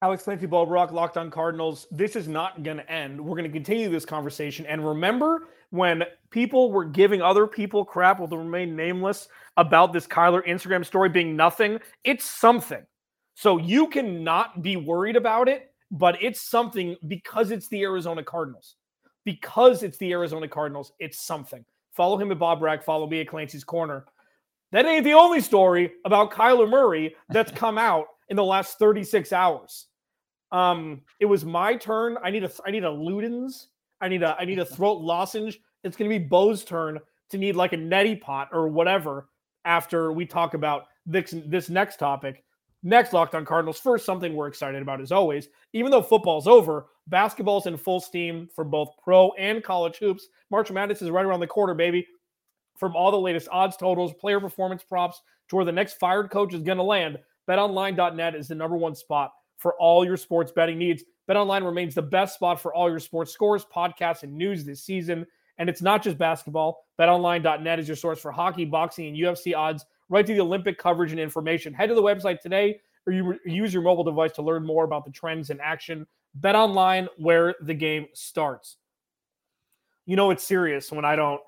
Alex 0.01 0.23
Clancy 0.23 0.45
Bo 0.45 0.65
Brock, 0.65 0.91
Locked 0.91 1.15
on 1.17 1.31
Cardinals. 1.31 1.87
This 1.91 2.17
is 2.17 2.27
not 2.27 2.61
going 2.63 2.77
to 2.77 2.91
end. 2.91 3.19
We're 3.19 3.37
going 3.37 3.45
to 3.45 3.49
continue 3.49 3.89
this 3.89 4.05
conversation. 4.05 4.65
And 4.65 4.85
remember 4.85 5.47
when 5.69 6.03
people 6.29 6.71
were 6.71 6.83
giving 6.83 7.21
other 7.21 7.47
people 7.47 7.85
crap 7.85 8.19
will 8.19 8.27
remain 8.27 8.75
nameless 8.75 9.29
about 9.55 9.93
this 9.93 10.05
Kyler 10.05 10.45
Instagram 10.45 10.85
story 10.85 11.07
being 11.07 11.37
nothing? 11.37 11.79
It's 12.03 12.25
something. 12.25 12.85
So 13.35 13.57
you 13.57 13.87
cannot 13.87 14.61
be 14.61 14.75
worried 14.75 15.15
about 15.15 15.47
it 15.47 15.71
but 15.91 16.21
it's 16.21 16.41
something 16.41 16.95
because 17.07 17.51
it's 17.51 17.67
the 17.69 17.83
Arizona 17.83 18.23
Cardinals. 18.23 18.75
Because 19.25 19.83
it's 19.83 19.97
the 19.97 20.11
Arizona 20.13 20.47
Cardinals, 20.47 20.93
it's 20.99 21.19
something. 21.25 21.65
Follow 21.95 22.17
him 22.17 22.31
at 22.31 22.39
Bob 22.39 22.59
Brack. 22.59 22.83
Follow 22.83 23.07
me 23.07 23.21
at 23.21 23.27
Clancy's 23.27 23.63
Corner. 23.63 24.05
That 24.71 24.85
ain't 24.85 25.03
the 25.03 25.13
only 25.13 25.41
story 25.41 25.93
about 26.03 26.31
Kyler 26.31 26.69
Murray 26.69 27.15
that's 27.29 27.51
come 27.55 27.77
out 27.77 28.05
in 28.29 28.35
the 28.35 28.43
last 28.43 28.77
36 28.79 29.31
hours. 29.31 29.87
Um, 30.51 31.01
it 31.19 31.25
was 31.25 31.45
my 31.45 31.75
turn. 31.75 32.17
I 32.23 32.29
need 32.31 32.43
a 32.43 32.51
I 32.65 32.71
need 32.71 32.83
a 32.83 32.89
Luden's. 32.89 33.67
I 34.01 34.07
need 34.07 34.23
a 34.23 34.35
I 34.39 34.45
need 34.45 34.59
a 34.59 34.65
throat 34.75 35.01
lozenge. 35.01 35.59
It's 35.83 35.97
gonna 35.97 36.09
be 36.09 36.19
Bo's 36.19 36.63
turn 36.63 36.99
to 37.29 37.37
need 37.37 37.55
like 37.55 37.73
a 37.73 37.77
neti 37.77 38.19
pot 38.19 38.49
or 38.51 38.67
whatever 38.67 39.29
after 39.63 40.11
we 40.11 40.25
talk 40.25 40.53
about 40.53 40.85
this 41.05 41.33
this 41.47 41.69
next 41.69 41.97
topic. 41.97 42.43
Next 42.83 43.13
Locked 43.13 43.33
on 43.33 43.45
Cardinals. 43.45 43.79
First, 43.79 44.05
something 44.05 44.35
we're 44.35 44.47
excited 44.47 44.81
about 44.81 45.01
as 45.01 45.11
always. 45.11 45.47
Even 45.73 45.89
though 45.89 46.03
football's 46.03 46.47
over, 46.47 46.85
basketball's 47.07 47.67
in 47.67 47.77
full 47.77 47.99
steam 47.99 48.47
for 48.53 48.63
both 48.63 48.89
pro 49.03 49.31
and 49.33 49.63
college 49.63 49.97
hoops. 49.97 50.27
March 50.49 50.71
Madness 50.71 51.01
is 51.01 51.09
right 51.09 51.25
around 51.25 51.39
the 51.39 51.47
corner, 51.47 51.73
baby. 51.73 52.05
From 52.77 52.95
all 52.95 53.11
the 53.11 53.19
latest 53.19 53.47
odds, 53.51 53.77
totals, 53.77 54.13
player 54.13 54.39
performance 54.39 54.83
props 54.83 55.21
to 55.49 55.55
where 55.55 55.65
the 55.65 55.71
next 55.71 55.93
fired 55.99 56.29
coach 56.29 56.53
is 56.53 56.61
going 56.61 56.77
to 56.77 56.83
land, 56.83 57.17
betonline.net 57.47 58.35
is 58.35 58.47
the 58.47 58.55
number 58.55 58.75
one 58.75 58.95
spot 58.95 59.31
for 59.57 59.73
all 59.75 60.03
your 60.03 60.17
sports 60.17 60.51
betting 60.51 60.77
needs. 60.77 61.03
BetOnline 61.29 61.63
remains 61.65 61.95
the 61.95 62.01
best 62.01 62.35
spot 62.35 62.61
for 62.61 62.73
all 62.73 62.89
your 62.89 62.99
sports 62.99 63.31
scores, 63.31 63.65
podcasts, 63.73 64.23
and 64.23 64.35
news 64.35 64.65
this 64.65 64.83
season. 64.83 65.25
And 65.57 65.69
it's 65.69 65.81
not 65.81 66.03
just 66.03 66.17
basketball. 66.17 66.85
BetOnline.net 66.99 67.79
is 67.79 67.87
your 67.87 67.95
source 67.95 68.19
for 68.19 68.31
hockey, 68.31 68.65
boxing, 68.65 69.07
and 69.07 69.17
UFC 69.17 69.55
odds, 69.55 69.85
right 70.09 70.25
to 70.25 70.33
the 70.33 70.41
Olympic 70.41 70.77
coverage 70.77 71.11
and 71.11 71.19
information. 71.19 71.73
Head 71.73 71.87
to 71.87 71.95
the 71.95 72.01
website 72.01 72.41
today 72.41 72.79
or 73.07 73.13
you 73.13 73.39
use 73.45 73.73
your 73.73 73.83
mobile 73.83 74.03
device 74.03 74.31
to 74.33 74.41
learn 74.41 74.65
more 74.65 74.83
about 74.83 75.05
the 75.05 75.11
trends 75.11 75.49
in 75.49 75.59
action. 75.61 76.05
BetOnline, 76.39 77.07
where 77.17 77.55
the 77.61 77.73
game 77.73 78.07
starts. 78.13 78.77
You 80.05 80.15
know 80.15 80.31
it's 80.31 80.43
serious 80.43 80.91
when 80.91 81.05
I 81.05 81.15
don't 81.15 81.41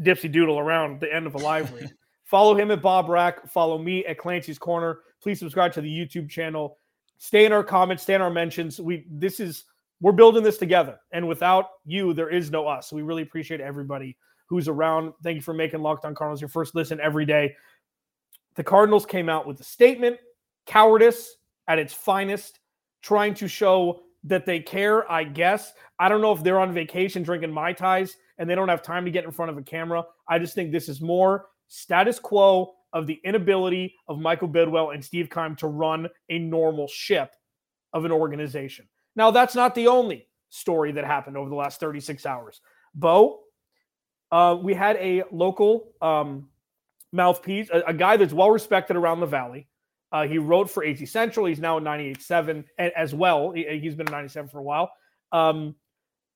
dipsy 0.00 0.30
doodle 0.30 0.58
around 0.58 1.00
the 1.00 1.12
end 1.12 1.26
of 1.26 1.34
a 1.34 1.38
live 1.38 1.72
read. 1.74 1.92
follow 2.24 2.56
him 2.56 2.70
at 2.70 2.82
Bob 2.82 3.08
Rack. 3.08 3.48
Follow 3.48 3.78
me 3.78 4.04
at 4.06 4.18
Clancy's 4.18 4.58
Corner. 4.58 5.00
Please 5.22 5.38
subscribe 5.38 5.72
to 5.74 5.80
the 5.80 5.88
YouTube 5.88 6.28
channel. 6.28 6.78
Stay 7.18 7.46
in 7.46 7.52
our 7.52 7.64
comments. 7.64 8.02
Stay 8.02 8.14
in 8.14 8.20
our 8.20 8.30
mentions. 8.30 8.80
We 8.80 9.06
this 9.10 9.38
is 9.38 9.64
we're 10.00 10.12
building 10.12 10.42
this 10.42 10.58
together, 10.58 10.98
and 11.12 11.28
without 11.28 11.66
you, 11.84 12.12
there 12.12 12.28
is 12.28 12.50
no 12.50 12.66
us. 12.66 12.92
We 12.92 13.02
really 13.02 13.22
appreciate 13.22 13.60
everybody 13.60 14.16
who's 14.46 14.66
around. 14.66 15.12
Thank 15.22 15.36
you 15.36 15.42
for 15.42 15.54
making 15.54 15.80
Locked 15.80 16.04
On 16.04 16.14
Cardinals 16.14 16.40
your 16.40 16.48
first 16.48 16.74
listen 16.74 17.00
every 17.00 17.24
day. 17.24 17.54
The 18.56 18.64
Cardinals 18.64 19.06
came 19.06 19.28
out 19.28 19.46
with 19.46 19.60
a 19.60 19.64
statement, 19.64 20.18
cowardice 20.66 21.36
at 21.68 21.78
its 21.78 21.94
finest, 21.94 22.58
trying 23.00 23.34
to 23.34 23.46
show 23.48 24.02
that 24.24 24.46
they 24.46 24.60
care, 24.60 25.10
I 25.10 25.24
guess. 25.24 25.72
I 25.98 26.08
don't 26.08 26.20
know 26.20 26.32
if 26.32 26.42
they're 26.42 26.60
on 26.60 26.72
vacation 26.72 27.22
drinking 27.22 27.52
Mai 27.52 27.72
Tais 27.72 28.14
and 28.38 28.48
they 28.48 28.54
don't 28.54 28.68
have 28.68 28.82
time 28.82 29.04
to 29.04 29.10
get 29.10 29.24
in 29.24 29.30
front 29.30 29.50
of 29.50 29.58
a 29.58 29.62
camera. 29.62 30.04
I 30.28 30.38
just 30.38 30.54
think 30.54 30.70
this 30.72 30.88
is 30.88 31.00
more 31.00 31.46
status 31.68 32.18
quo 32.18 32.74
of 32.92 33.06
the 33.06 33.20
inability 33.24 33.94
of 34.08 34.18
Michael 34.18 34.48
Bidwill 34.48 34.94
and 34.94 35.04
Steve 35.04 35.30
Keim 35.30 35.56
to 35.56 35.66
run 35.66 36.08
a 36.28 36.38
normal 36.38 36.86
ship 36.88 37.34
of 37.92 38.04
an 38.04 38.12
organization. 38.12 38.88
Now, 39.16 39.30
that's 39.30 39.54
not 39.54 39.74
the 39.74 39.88
only 39.88 40.26
story 40.50 40.92
that 40.92 41.04
happened 41.04 41.36
over 41.36 41.48
the 41.48 41.56
last 41.56 41.80
36 41.80 42.24
hours. 42.26 42.60
Bo, 42.94 43.40
uh, 44.30 44.56
we 44.60 44.74
had 44.74 44.96
a 44.96 45.24
local 45.30 45.92
um, 46.00 46.48
mouthpiece, 47.12 47.68
a, 47.72 47.82
a, 47.88 47.94
guy 47.94 48.16
that's 48.16 48.32
well 48.32 48.50
respected 48.50 48.96
around 48.96 49.20
the 49.20 49.26
valley. 49.26 49.68
Uh, 50.12 50.26
he 50.26 50.38
wrote 50.38 50.70
for 50.70 50.84
AZ 50.84 51.10
Central. 51.10 51.46
He's 51.46 51.58
now 51.58 51.78
at 51.78 51.82
98.7 51.82 52.64
as 52.78 53.14
well. 53.14 53.50
He, 53.50 53.64
has 53.84 53.94
been 53.94 54.06
at 54.06 54.12
97 54.12 54.50
for 54.50 54.58
a 54.58 54.62
while. 54.62 54.90
Um, 55.32 55.74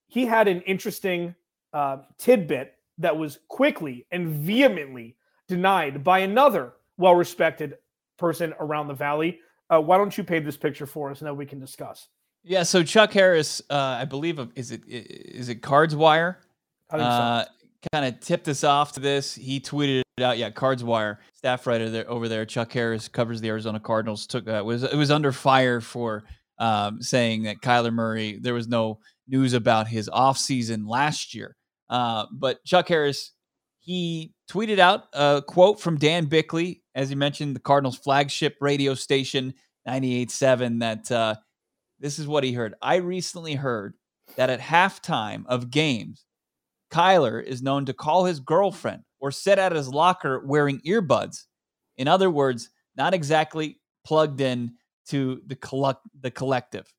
he 0.08 0.24
had 0.24 0.48
an 0.48 0.62
interesting 0.62 1.34
uh, 1.72 1.98
tidbit 2.18 2.74
that 2.98 3.16
was 3.16 3.38
quickly 3.48 4.06
and 4.10 4.28
vehemently 4.28 5.16
denied 5.46 6.02
by 6.02 6.20
another 6.20 6.72
well 6.96 7.14
respected 7.14 7.76
person 8.18 8.54
around 8.58 8.88
the 8.88 8.94
valley. 8.94 9.40
Uh, 9.68 9.80
why 9.80 9.98
don't 9.98 10.16
you 10.16 10.24
paint 10.24 10.44
this 10.44 10.56
picture 10.56 10.86
for 10.86 11.10
us 11.10 11.20
and 11.20 11.28
then 11.28 11.36
we 11.36 11.44
can 11.44 11.60
discuss? 11.60 12.08
Yeah, 12.42 12.62
so 12.62 12.82
Chuck 12.82 13.12
Harris, 13.12 13.60
uh, 13.68 13.74
I 13.74 14.04
believe, 14.04 14.38
is 14.54 14.70
it 14.70 14.82
is 14.86 15.48
it 15.48 15.56
Cards 15.56 15.94
Wire? 15.94 16.40
Uh, 16.88 17.44
so. 17.44 17.50
Kind 17.92 18.06
of 18.06 18.20
tipped 18.20 18.48
us 18.48 18.64
off 18.64 18.92
to 18.92 19.00
this. 19.00 19.34
He 19.34 19.60
tweeted 19.60 20.02
it 20.18 20.22
out. 20.22 20.38
Yeah, 20.38 20.48
Cards 20.48 20.82
Wire 20.82 21.20
staff 21.34 21.66
writer 21.66 21.90
there 21.90 22.10
over 22.10 22.26
there. 22.26 22.46
Chuck 22.46 22.72
Harris 22.72 23.06
covers 23.06 23.42
the 23.42 23.48
Arizona 23.48 23.78
Cardinals. 23.78 24.26
Took 24.26 24.48
uh, 24.48 24.62
was 24.64 24.82
it 24.82 24.94
was 24.94 25.10
under 25.10 25.30
fire 25.30 25.82
for 25.82 26.24
um, 26.58 27.02
saying 27.02 27.42
that 27.42 27.60
Kyler 27.60 27.92
Murray. 27.92 28.38
There 28.40 28.54
was 28.54 28.66
no 28.66 29.00
news 29.28 29.52
about 29.52 29.88
his 29.88 30.08
offseason 30.08 30.88
last 30.88 31.34
year. 31.34 31.54
Uh, 31.90 32.24
but 32.32 32.64
Chuck 32.64 32.88
Harris, 32.88 33.32
he 33.80 34.32
tweeted 34.50 34.78
out 34.78 35.04
a 35.12 35.42
quote 35.46 35.80
from 35.80 35.98
Dan 35.98 36.24
Bickley, 36.24 36.82
as 36.94 37.10
he 37.10 37.14
mentioned, 37.14 37.54
the 37.54 37.60
Cardinals' 37.60 37.98
flagship 37.98 38.56
radio 38.62 38.94
station, 38.94 39.52
98.7, 39.86 40.80
that 40.80 41.12
uh, 41.12 41.34
this 42.00 42.18
is 42.18 42.26
what 42.26 42.42
he 42.42 42.52
heard. 42.52 42.74
I 42.80 42.96
recently 42.96 43.54
heard 43.54 43.92
that 44.36 44.48
at 44.48 44.60
halftime 44.60 45.44
of 45.46 45.70
games, 45.70 46.24
Kyler 46.90 47.42
is 47.42 47.60
known 47.60 47.84
to 47.84 47.92
call 47.92 48.24
his 48.24 48.40
girlfriend 48.40 49.02
or 49.26 49.32
sit 49.32 49.58
at 49.58 49.72
his 49.72 49.88
locker 49.88 50.40
wearing 50.46 50.80
earbuds. 50.86 51.46
In 51.96 52.06
other 52.06 52.30
words, 52.30 52.70
not 52.96 53.12
exactly 53.12 53.80
plugged 54.04 54.40
in 54.40 54.74
to 55.08 55.42
the 55.44 55.56
collect 55.56 56.00
the 56.20 56.30
collective. 56.30 56.94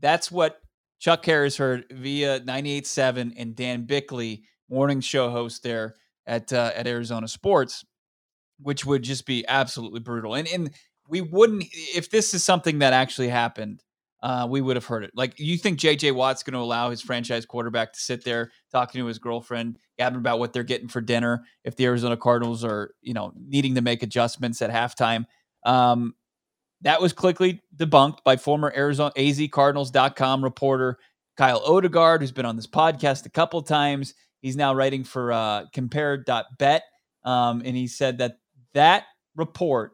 That's 0.00 0.32
what 0.32 0.58
Chuck 1.00 1.22
Harris 1.26 1.58
heard 1.58 1.84
via 1.90 2.40
98.7 2.40 3.34
and 3.36 3.54
Dan 3.54 3.82
Bickley, 3.82 4.44
morning 4.70 5.02
show 5.02 5.28
host 5.28 5.62
there 5.62 5.96
at 6.26 6.50
uh, 6.50 6.72
at 6.74 6.86
Arizona 6.86 7.28
Sports, 7.28 7.84
which 8.58 8.86
would 8.86 9.02
just 9.02 9.26
be 9.26 9.44
absolutely 9.46 10.00
brutal. 10.00 10.34
And 10.34 10.48
and 10.48 10.70
we 11.10 11.20
wouldn't 11.20 11.64
if 11.94 12.08
this 12.10 12.32
is 12.32 12.42
something 12.42 12.78
that 12.78 12.94
actually 12.94 13.28
happened. 13.28 13.82
Uh, 14.26 14.44
we 14.44 14.60
would 14.60 14.74
have 14.74 14.84
heard 14.84 15.04
it. 15.04 15.12
Like, 15.14 15.38
you 15.38 15.56
think 15.56 15.78
JJ 15.78 16.12
Watt's 16.12 16.42
going 16.42 16.54
to 16.54 16.58
allow 16.58 16.90
his 16.90 17.00
franchise 17.00 17.46
quarterback 17.46 17.92
to 17.92 18.00
sit 18.00 18.24
there 18.24 18.50
talking 18.72 19.00
to 19.00 19.06
his 19.06 19.20
girlfriend, 19.20 19.78
gabbing 20.00 20.18
about 20.18 20.40
what 20.40 20.52
they're 20.52 20.64
getting 20.64 20.88
for 20.88 21.00
dinner 21.00 21.44
if 21.62 21.76
the 21.76 21.84
Arizona 21.84 22.16
Cardinals 22.16 22.64
are, 22.64 22.92
you 23.02 23.14
know, 23.14 23.32
needing 23.36 23.76
to 23.76 23.82
make 23.82 24.02
adjustments 24.02 24.60
at 24.62 24.70
halftime? 24.72 25.26
Um, 25.64 26.16
that 26.80 27.00
was 27.00 27.12
quickly 27.12 27.62
debunked 27.76 28.24
by 28.24 28.36
former 28.36 28.72
Arizona 28.76 29.12
azcardinals.com 29.16 30.42
reporter 30.42 30.98
Kyle 31.36 31.60
Odegard, 31.60 32.20
who's 32.20 32.32
been 32.32 32.46
on 32.46 32.56
this 32.56 32.66
podcast 32.66 33.26
a 33.26 33.30
couple 33.30 33.62
times. 33.62 34.12
He's 34.40 34.56
now 34.56 34.74
writing 34.74 35.04
for 35.04 35.30
uh, 35.30 35.66
compare.bet. 35.72 36.82
Um, 37.24 37.62
and 37.64 37.76
he 37.76 37.86
said 37.86 38.18
that 38.18 38.38
that 38.74 39.04
report 39.36 39.92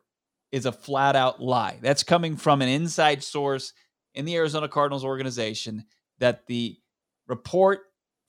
is 0.53 0.65
a 0.65 0.73
flat 0.73 1.17
out 1.17 1.43
lie. 1.43 1.81
That's 1.83 2.03
coming 2.03 2.39
from 2.39 2.63
an 2.63 2.71
inside 2.71 3.23
source 3.23 3.75
in 4.15 4.25
the 4.25 4.37
Arizona 4.37 4.69
Cardinals 4.69 5.05
organization 5.05 5.85
that 6.19 6.47
the 6.47 6.77
report 7.27 7.81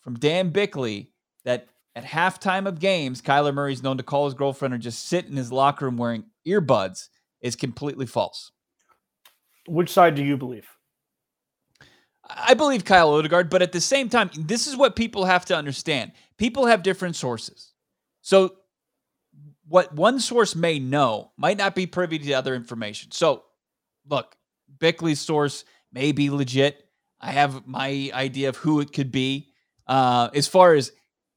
from 0.02 0.16
Dan 0.16 0.50
Bickley 0.50 1.12
that 1.46 1.68
at 1.96 2.04
halftime 2.04 2.68
of 2.68 2.80
games, 2.80 3.22
Kyler 3.22 3.54
Murray 3.54 3.74
is 3.74 3.84
known 3.84 3.98
to 3.98 4.04
call 4.04 4.26
his 4.26 4.34
girlfriend 4.34 4.74
or 4.74 4.78
just 4.78 5.08
sit 5.08 5.26
in 5.26 5.36
his 5.36 5.52
locker 5.52 5.86
room 5.86 5.98
wearing 5.98 6.26
earbuds 6.48 7.10
is 7.42 7.56
completely 7.56 8.06
false. 8.06 8.52
Which 9.68 9.92
side 9.92 10.16
do 10.16 10.24
you 10.24 10.38
believe? 10.38 10.68
I 12.30 12.54
believe 12.54 12.86
Kyle 12.86 13.12
Odegard, 13.12 13.50
but 13.50 13.62
at 13.62 13.74
the 13.74 13.82
same 13.82 14.10
time, 14.10 14.30
this 14.38 14.66
is 14.66 14.78
what 14.78 14.96
people 14.96 15.26
have 15.26 15.46
to 15.46 15.56
understand. 15.56 16.14
People 16.38 16.66
have 16.66 16.82
different 16.84 17.16
sources. 17.16 17.74
So, 18.22 18.56
what 19.68 19.94
one 19.94 20.20
source 20.20 20.56
may 20.56 20.80
know 20.80 21.32
might 21.38 21.58
not 21.58 21.76
be 21.76 21.86
privy 21.86 22.20
to 22.20 22.34
other 22.34 22.56
information. 22.56 23.12
So, 23.12 23.44
look, 24.08 24.36
Bickley's 24.80 25.22
source 25.22 25.66
may 25.92 26.12
be 26.12 26.30
legit. 26.30 26.84
I 27.22 27.32
have 27.32 27.66
my 27.68 28.12
idea 28.14 28.50
of 28.50 28.58
who 28.58 28.80
it 28.82 28.92
could 28.92 29.12
be. 29.12 29.50
Uh, 29.88 30.30
as 30.34 30.48
far 30.48 30.74
as 30.74 30.92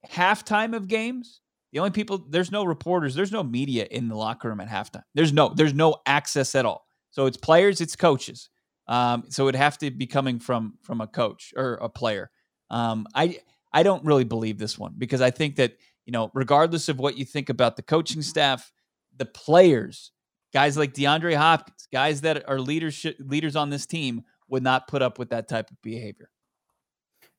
halftime 0.09 0.75
of 0.75 0.88
games, 0.88 1.40
the 1.73 1.78
only 1.78 1.90
people 1.90 2.25
there's 2.28 2.50
no 2.50 2.64
reporters, 2.64 3.14
there's 3.14 3.33
no 3.33 3.42
media 3.42 3.87
in 3.90 4.09
the 4.09 4.16
locker 4.16 4.49
room 4.49 4.61
at 4.61 4.68
halftime. 4.68 5.02
There's 5.14 5.33
no 5.33 5.52
there's 5.54 5.75
no 5.75 5.97
access 6.06 6.54
at 6.54 6.64
all. 6.64 6.87
So 7.11 7.26
it's 7.26 7.37
players, 7.37 7.80
it's 7.80 7.97
coaches. 7.97 8.50
Um, 8.88 9.25
so 9.28 9.49
it'd 9.49 9.59
have 9.59 9.78
to 9.78 9.90
be 9.90 10.06
coming 10.06 10.38
from 10.38 10.75
from 10.83 11.00
a 11.00 11.06
coach 11.06 11.52
or 11.56 11.75
a 11.75 11.88
player. 11.88 12.30
Um, 12.71 13.06
I 13.14 13.40
I 13.73 13.83
don't 13.83 14.04
really 14.04 14.25
believe 14.25 14.59
this 14.59 14.78
one 14.78 14.95
because 14.97 15.21
I 15.21 15.30
think 15.30 15.56
that 15.56 15.76
you 16.06 16.12
know, 16.12 16.30
regardless 16.35 16.88
of 16.88 16.99
what 16.99 17.18
you 17.18 17.25
think 17.25 17.49
about 17.49 17.76
the 17.76 17.83
coaching 17.83 18.23
staff, 18.23 18.73
the 19.16 19.26
players, 19.26 20.12
guys 20.52 20.76
like 20.76 20.94
DeAndre 20.94 21.36
Hopkins, 21.36 21.88
guys 21.92 22.20
that 22.22 22.48
are 22.48 22.60
leadership 22.60 23.16
leaders 23.20 23.56
on 23.56 23.70
this 23.70 23.86
team 23.86 24.22
would 24.48 24.62
not 24.62 24.88
put 24.88 25.02
up 25.02 25.18
with 25.18 25.30
that 25.30 25.48
type 25.48 25.70
of 25.70 25.80
behavior. 25.82 26.30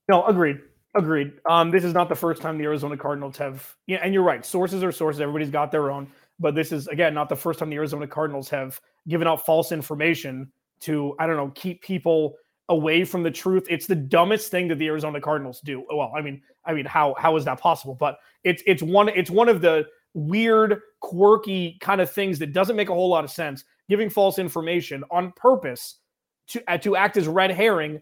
No, 0.09 0.25
agreed. 0.25 0.59
Agreed. 0.95 1.33
Um, 1.49 1.69
this 1.69 1.83
is 1.83 1.93
not 1.93 2.09
the 2.09 2.15
first 2.15 2.41
time 2.41 2.57
the 2.57 2.63
Arizona 2.63 2.97
Cardinals 2.97 3.37
have, 3.37 3.75
yeah, 3.85 3.97
and 3.97 4.13
you're 4.13 4.23
right. 4.23 4.45
Sources 4.45 4.83
are 4.83 4.91
sources. 4.91 5.21
Everybody's 5.21 5.49
got 5.51 5.71
their 5.71 5.91
own, 5.91 6.07
but 6.39 6.55
this 6.55 6.71
is 6.71 6.87
again 6.87 7.13
not 7.13 7.29
the 7.29 7.35
first 7.35 7.59
time 7.59 7.69
the 7.69 7.75
Arizona 7.75 8.07
Cardinals 8.07 8.49
have 8.49 8.81
given 9.07 9.27
out 9.27 9.45
false 9.45 9.71
information 9.71 10.51
to, 10.79 11.15
I 11.19 11.27
don't 11.27 11.37
know, 11.37 11.51
keep 11.55 11.81
people 11.81 12.35
away 12.69 13.03
from 13.03 13.23
the 13.23 13.31
truth. 13.31 13.67
It's 13.69 13.85
the 13.85 13.95
dumbest 13.95 14.49
thing 14.49 14.67
that 14.69 14.75
the 14.75 14.87
Arizona 14.87 15.21
Cardinals 15.21 15.61
do. 15.61 15.85
Well, 15.89 16.11
I 16.15 16.21
mean, 16.21 16.41
I 16.65 16.73
mean, 16.73 16.85
how 16.85 17.15
how 17.19 17.35
is 17.35 17.45
that 17.45 17.59
possible? 17.59 17.93
But 17.93 18.17
it's 18.43 18.63
it's 18.65 18.81
one 18.81 19.09
it's 19.09 19.29
one 19.29 19.49
of 19.49 19.61
the 19.61 19.85
weird, 20.17 20.81
quirky 20.99 21.77
kind 21.79 22.01
of 22.01 22.11
things 22.11 22.39
that 22.39 22.51
doesn't 22.51 22.75
make 22.75 22.89
a 22.89 22.93
whole 22.93 23.09
lot 23.09 23.23
of 23.23 23.31
sense. 23.31 23.63
Giving 23.89 24.09
false 24.09 24.39
information 24.39 25.03
on 25.11 25.31
purpose 25.37 25.99
to 26.47 26.63
uh, 26.67 26.77
to 26.79 26.95
act 26.95 27.15
as 27.15 27.27
red 27.27 27.51
herring 27.51 28.01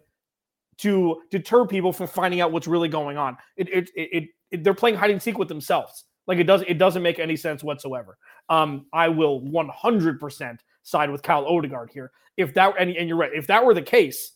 to 0.77 1.21
deter 1.29 1.65
people 1.65 1.93
from 1.93 2.07
finding 2.07 2.41
out 2.41 2.51
what's 2.51 2.67
really 2.67 2.89
going 2.89 3.17
on. 3.17 3.37
It 3.57 3.69
it 3.69 3.89
it, 3.95 4.29
it 4.51 4.63
they're 4.63 4.73
playing 4.73 4.95
hide 4.95 5.11
and 5.11 5.21
seek 5.21 5.37
with 5.37 5.47
themselves. 5.47 6.05
Like 6.27 6.39
it 6.39 6.45
does 6.45 6.63
it 6.67 6.77
doesn't 6.77 7.03
make 7.03 7.19
any 7.19 7.35
sense 7.35 7.63
whatsoever. 7.63 8.17
Um, 8.49 8.87
I 8.93 9.09
will 9.09 9.41
100% 9.41 10.57
side 10.83 11.09
with 11.09 11.21
Kyle 11.21 11.45
Odegard 11.45 11.91
here. 11.91 12.11
If 12.37 12.53
that 12.55 12.73
and, 12.79 12.89
and 12.91 13.07
you're 13.07 13.17
right, 13.17 13.31
if 13.33 13.47
that 13.47 13.63
were 13.63 13.73
the 13.73 13.81
case, 13.81 14.31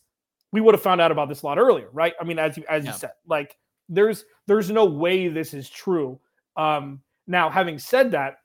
we 0.52 0.60
would 0.60 0.74
have 0.74 0.82
found 0.82 1.00
out 1.00 1.10
about 1.10 1.28
this 1.28 1.42
a 1.42 1.46
lot 1.46 1.58
earlier, 1.58 1.88
right? 1.92 2.14
I 2.20 2.24
mean, 2.24 2.38
as 2.38 2.56
you 2.56 2.64
as 2.68 2.84
yeah. 2.84 2.92
you 2.92 2.98
said, 2.98 3.12
like 3.26 3.56
there's 3.88 4.24
there's 4.46 4.70
no 4.70 4.84
way 4.84 5.28
this 5.28 5.52
is 5.52 5.68
true. 5.68 6.20
Um, 6.56 7.00
now, 7.30 7.48
having 7.48 7.78
said 7.78 8.10
that, 8.10 8.38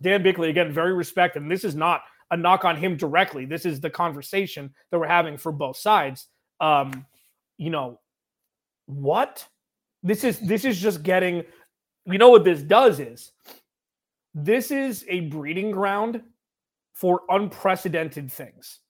Dan 0.00 0.22
Bickley 0.22 0.48
again, 0.48 0.72
very 0.72 0.94
respect, 0.94 1.36
and 1.36 1.50
this 1.50 1.62
is 1.62 1.74
not 1.74 2.00
a 2.30 2.36
knock 2.36 2.64
on 2.64 2.74
him 2.74 2.96
directly. 2.96 3.44
This 3.44 3.66
is 3.66 3.80
the 3.80 3.90
conversation 3.90 4.72
that 4.90 4.98
we're 4.98 5.06
having 5.06 5.36
for 5.36 5.52
both 5.52 5.76
sides. 5.76 6.28
Um, 6.58 7.04
you 7.58 7.68
know, 7.68 8.00
what? 8.86 9.46
This 10.02 10.24
is 10.24 10.40
this 10.40 10.64
is 10.64 10.80
just 10.80 11.02
getting. 11.02 11.44
You 12.06 12.18
know 12.18 12.30
what 12.30 12.44
this 12.44 12.62
does 12.62 12.98
is 12.98 13.32
this 14.34 14.70
is 14.70 15.04
a 15.08 15.20
breeding 15.20 15.70
ground 15.70 16.22
for 16.94 17.22
unprecedented 17.28 18.32
things. 18.32 18.80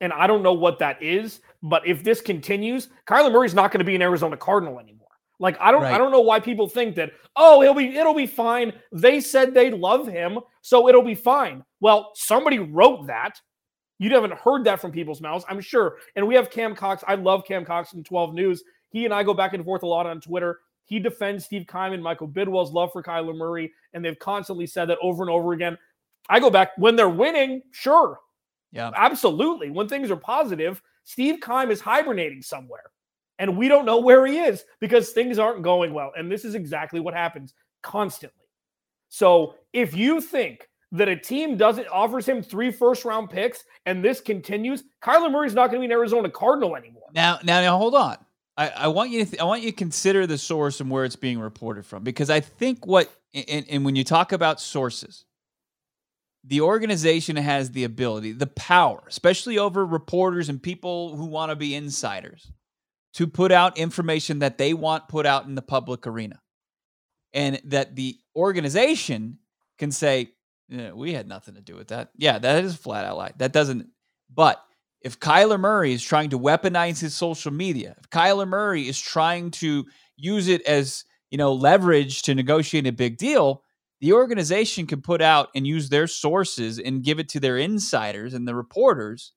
And 0.00 0.12
I 0.12 0.26
don't 0.26 0.42
know 0.42 0.54
what 0.54 0.78
that 0.78 1.02
is, 1.02 1.40
but 1.62 1.86
if 1.86 2.02
this 2.02 2.20
continues, 2.20 2.88
Kyler 3.06 3.32
Murray's 3.32 3.54
not 3.54 3.70
going 3.70 3.80
to 3.80 3.84
be 3.84 3.94
an 3.94 4.02
Arizona 4.02 4.36
Cardinal 4.36 4.78
anymore. 4.78 4.99
Like 5.40 5.56
I 5.60 5.72
don't 5.72 5.82
right. 5.82 5.94
I 5.94 5.98
don't 5.98 6.12
know 6.12 6.20
why 6.20 6.38
people 6.38 6.68
think 6.68 6.94
that 6.96 7.12
oh 7.34 7.62
he'll 7.62 7.74
be 7.74 7.96
it'll 7.96 8.14
be 8.14 8.26
fine. 8.26 8.72
They 8.92 9.20
said 9.20 9.52
they 9.52 9.70
love 9.70 10.06
him, 10.06 10.38
so 10.60 10.88
it'll 10.88 11.02
be 11.02 11.16
fine. 11.16 11.64
Well, 11.80 12.12
somebody 12.14 12.60
wrote 12.60 13.08
that. 13.08 13.40
You 13.98 14.10
haven't 14.10 14.34
heard 14.34 14.64
that 14.64 14.80
from 14.80 14.92
people's 14.92 15.20
mouths, 15.20 15.44
I'm 15.48 15.60
sure. 15.60 15.96
And 16.16 16.26
we 16.26 16.34
have 16.34 16.50
Cam 16.50 16.74
Cox. 16.74 17.02
I 17.06 17.16
love 17.16 17.44
Cam 17.46 17.66
Cox 17.66 17.90
from 17.90 18.02
12 18.02 18.34
News. 18.34 18.62
He 18.90 19.04
and 19.04 19.12
I 19.12 19.22
go 19.22 19.34
back 19.34 19.52
and 19.52 19.64
forth 19.64 19.82
a 19.82 19.86
lot 19.86 20.06
on 20.06 20.20
Twitter. 20.20 20.60
He 20.84 20.98
defends 20.98 21.44
Steve 21.44 21.66
and 21.72 22.02
Michael 22.02 22.26
Bidwill's 22.26 22.72
love 22.72 22.90
for 22.92 23.02
Kyler 23.02 23.36
Murray, 23.36 23.70
and 23.92 24.04
they've 24.04 24.18
constantly 24.18 24.66
said 24.66 24.86
that 24.86 24.98
over 25.02 25.22
and 25.22 25.30
over 25.30 25.52
again. 25.52 25.78
I 26.28 26.40
go 26.40 26.50
back 26.50 26.70
when 26.78 26.96
they're 26.96 27.08
winning, 27.08 27.62
sure. 27.70 28.18
Yeah. 28.72 28.90
Absolutely. 28.96 29.70
When 29.70 29.86
things 29.86 30.10
are 30.10 30.16
positive, 30.16 30.82
Steve 31.04 31.40
Keim 31.44 31.70
is 31.70 31.80
hibernating 31.80 32.42
somewhere. 32.42 32.90
And 33.40 33.56
we 33.56 33.68
don't 33.68 33.86
know 33.86 33.98
where 33.98 34.26
he 34.26 34.38
is 34.38 34.64
because 34.80 35.10
things 35.10 35.38
aren't 35.38 35.62
going 35.62 35.94
well. 35.94 36.12
And 36.16 36.30
this 36.30 36.44
is 36.44 36.54
exactly 36.54 37.00
what 37.00 37.14
happens 37.14 37.54
constantly. 37.82 38.44
So 39.08 39.54
if 39.72 39.96
you 39.96 40.20
think 40.20 40.68
that 40.92 41.08
a 41.08 41.16
team 41.16 41.56
doesn't 41.56 41.88
offers 41.88 42.28
him 42.28 42.42
three 42.42 42.70
first 42.70 43.04
round 43.06 43.30
picks 43.30 43.64
and 43.86 44.04
this 44.04 44.20
continues, 44.20 44.84
Kyler 45.02 45.32
Murray's 45.32 45.54
not 45.54 45.70
going 45.70 45.80
to 45.80 45.88
be 45.88 45.92
an 45.92 45.98
Arizona 45.98 46.28
Cardinal 46.28 46.76
anymore. 46.76 47.08
Now, 47.14 47.38
now, 47.42 47.62
now, 47.62 47.78
hold 47.78 47.94
on. 47.94 48.18
I, 48.58 48.68
I 48.68 48.88
want 48.88 49.10
you 49.10 49.24
to 49.24 49.30
th- 49.30 49.40
I 49.40 49.44
want 49.44 49.62
you 49.62 49.70
to 49.70 49.76
consider 49.76 50.26
the 50.26 50.36
source 50.36 50.80
and 50.80 50.90
where 50.90 51.06
it's 51.06 51.16
being 51.16 51.38
reported 51.38 51.86
from 51.86 52.04
because 52.04 52.28
I 52.28 52.40
think 52.40 52.86
what 52.86 53.10
and, 53.32 53.64
and 53.70 53.84
when 53.86 53.96
you 53.96 54.04
talk 54.04 54.32
about 54.32 54.60
sources, 54.60 55.24
the 56.44 56.60
organization 56.60 57.36
has 57.36 57.70
the 57.70 57.84
ability, 57.84 58.32
the 58.32 58.46
power, 58.48 59.02
especially 59.08 59.56
over 59.56 59.86
reporters 59.86 60.50
and 60.50 60.62
people 60.62 61.16
who 61.16 61.24
want 61.24 61.50
to 61.50 61.56
be 61.56 61.74
insiders, 61.74 62.52
to 63.14 63.26
put 63.26 63.52
out 63.52 63.78
information 63.78 64.40
that 64.40 64.58
they 64.58 64.74
want 64.74 65.08
put 65.08 65.26
out 65.26 65.46
in 65.46 65.54
the 65.54 65.62
public 65.62 66.06
arena. 66.06 66.40
And 67.32 67.60
that 67.64 67.96
the 67.96 68.18
organization 68.34 69.38
can 69.78 69.92
say, 69.92 70.32
we 70.68 71.12
had 71.12 71.28
nothing 71.28 71.54
to 71.54 71.60
do 71.60 71.76
with 71.76 71.88
that. 71.88 72.10
Yeah, 72.16 72.38
that 72.38 72.64
is 72.64 72.76
flat 72.76 73.04
out 73.04 73.16
lie. 73.16 73.32
That 73.38 73.52
doesn't, 73.52 73.88
but 74.32 74.62
if 75.00 75.18
Kyler 75.18 75.58
Murray 75.58 75.92
is 75.92 76.02
trying 76.02 76.30
to 76.30 76.38
weaponize 76.38 77.00
his 77.00 77.16
social 77.16 77.52
media, 77.52 77.96
if 77.98 78.10
Kyler 78.10 78.46
Murray 78.46 78.88
is 78.88 79.00
trying 79.00 79.50
to 79.52 79.86
use 80.16 80.48
it 80.48 80.62
as, 80.62 81.04
you 81.30 81.38
know, 81.38 81.52
leverage 81.52 82.22
to 82.22 82.34
negotiate 82.34 82.86
a 82.86 82.92
big 82.92 83.16
deal, 83.16 83.62
the 84.00 84.12
organization 84.12 84.86
can 84.86 85.02
put 85.02 85.22
out 85.22 85.48
and 85.54 85.66
use 85.66 85.88
their 85.88 86.06
sources 86.06 86.78
and 86.78 87.02
give 87.02 87.18
it 87.18 87.28
to 87.30 87.40
their 87.40 87.56
insiders 87.56 88.34
and 88.34 88.46
the 88.46 88.54
reporters 88.54 89.32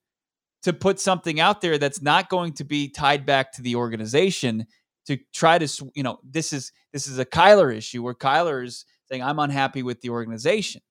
to 0.64 0.74
put 0.74 1.00
something 1.00 1.40
out 1.40 1.62
there 1.62 1.78
that's 1.78 2.02
not 2.02 2.30
going 2.30 2.54
to 2.54 2.64
be 2.64 2.90
tied 2.90 3.26
back 3.26 3.52
to 3.54 3.62
the 3.62 3.76
organization 3.76 4.66
to 5.06 5.18
try 5.34 5.58
to 5.58 5.92
you 5.94 6.04
know 6.04 6.20
this 6.24 6.54
is 6.54 6.72
this 6.92 7.08
is 7.08 7.20
a 7.20 7.26
Kyler 7.26 7.76
issue 7.76 8.02
where 8.02 8.14
Kyler 8.14 8.64
is 8.66 8.86
saying 9.10 9.22
I'm 9.22 9.40
unhappy 9.40 9.84
with 9.84 10.02
the 10.02 10.10
organization. 10.10 10.82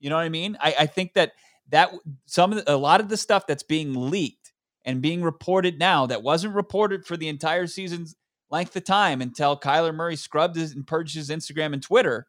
You 0.00 0.10
know 0.10 0.16
what 0.16 0.22
I 0.22 0.28
mean? 0.28 0.56
I, 0.60 0.74
I 0.80 0.86
think 0.86 1.14
that 1.14 1.32
that 1.70 1.92
some 2.26 2.50
the, 2.50 2.72
a 2.72 2.76
lot 2.76 3.00
of 3.00 3.08
the 3.08 3.16
stuff 3.16 3.46
that's 3.46 3.62
being 3.62 3.94
leaked 3.94 4.52
and 4.84 5.00
being 5.00 5.22
reported 5.22 5.78
now 5.78 6.06
that 6.06 6.22
wasn't 6.22 6.54
reported 6.54 7.06
for 7.06 7.16
the 7.16 7.28
entire 7.28 7.66
season's 7.66 8.16
length 8.50 8.76
of 8.76 8.84
time 8.84 9.22
until 9.22 9.58
Kyler 9.58 9.94
Murray 9.94 10.16
scrubbed 10.16 10.56
his 10.56 10.72
and 10.72 10.86
purged 10.86 11.14
his 11.14 11.30
Instagram 11.30 11.72
and 11.72 11.82
Twitter 11.82 12.26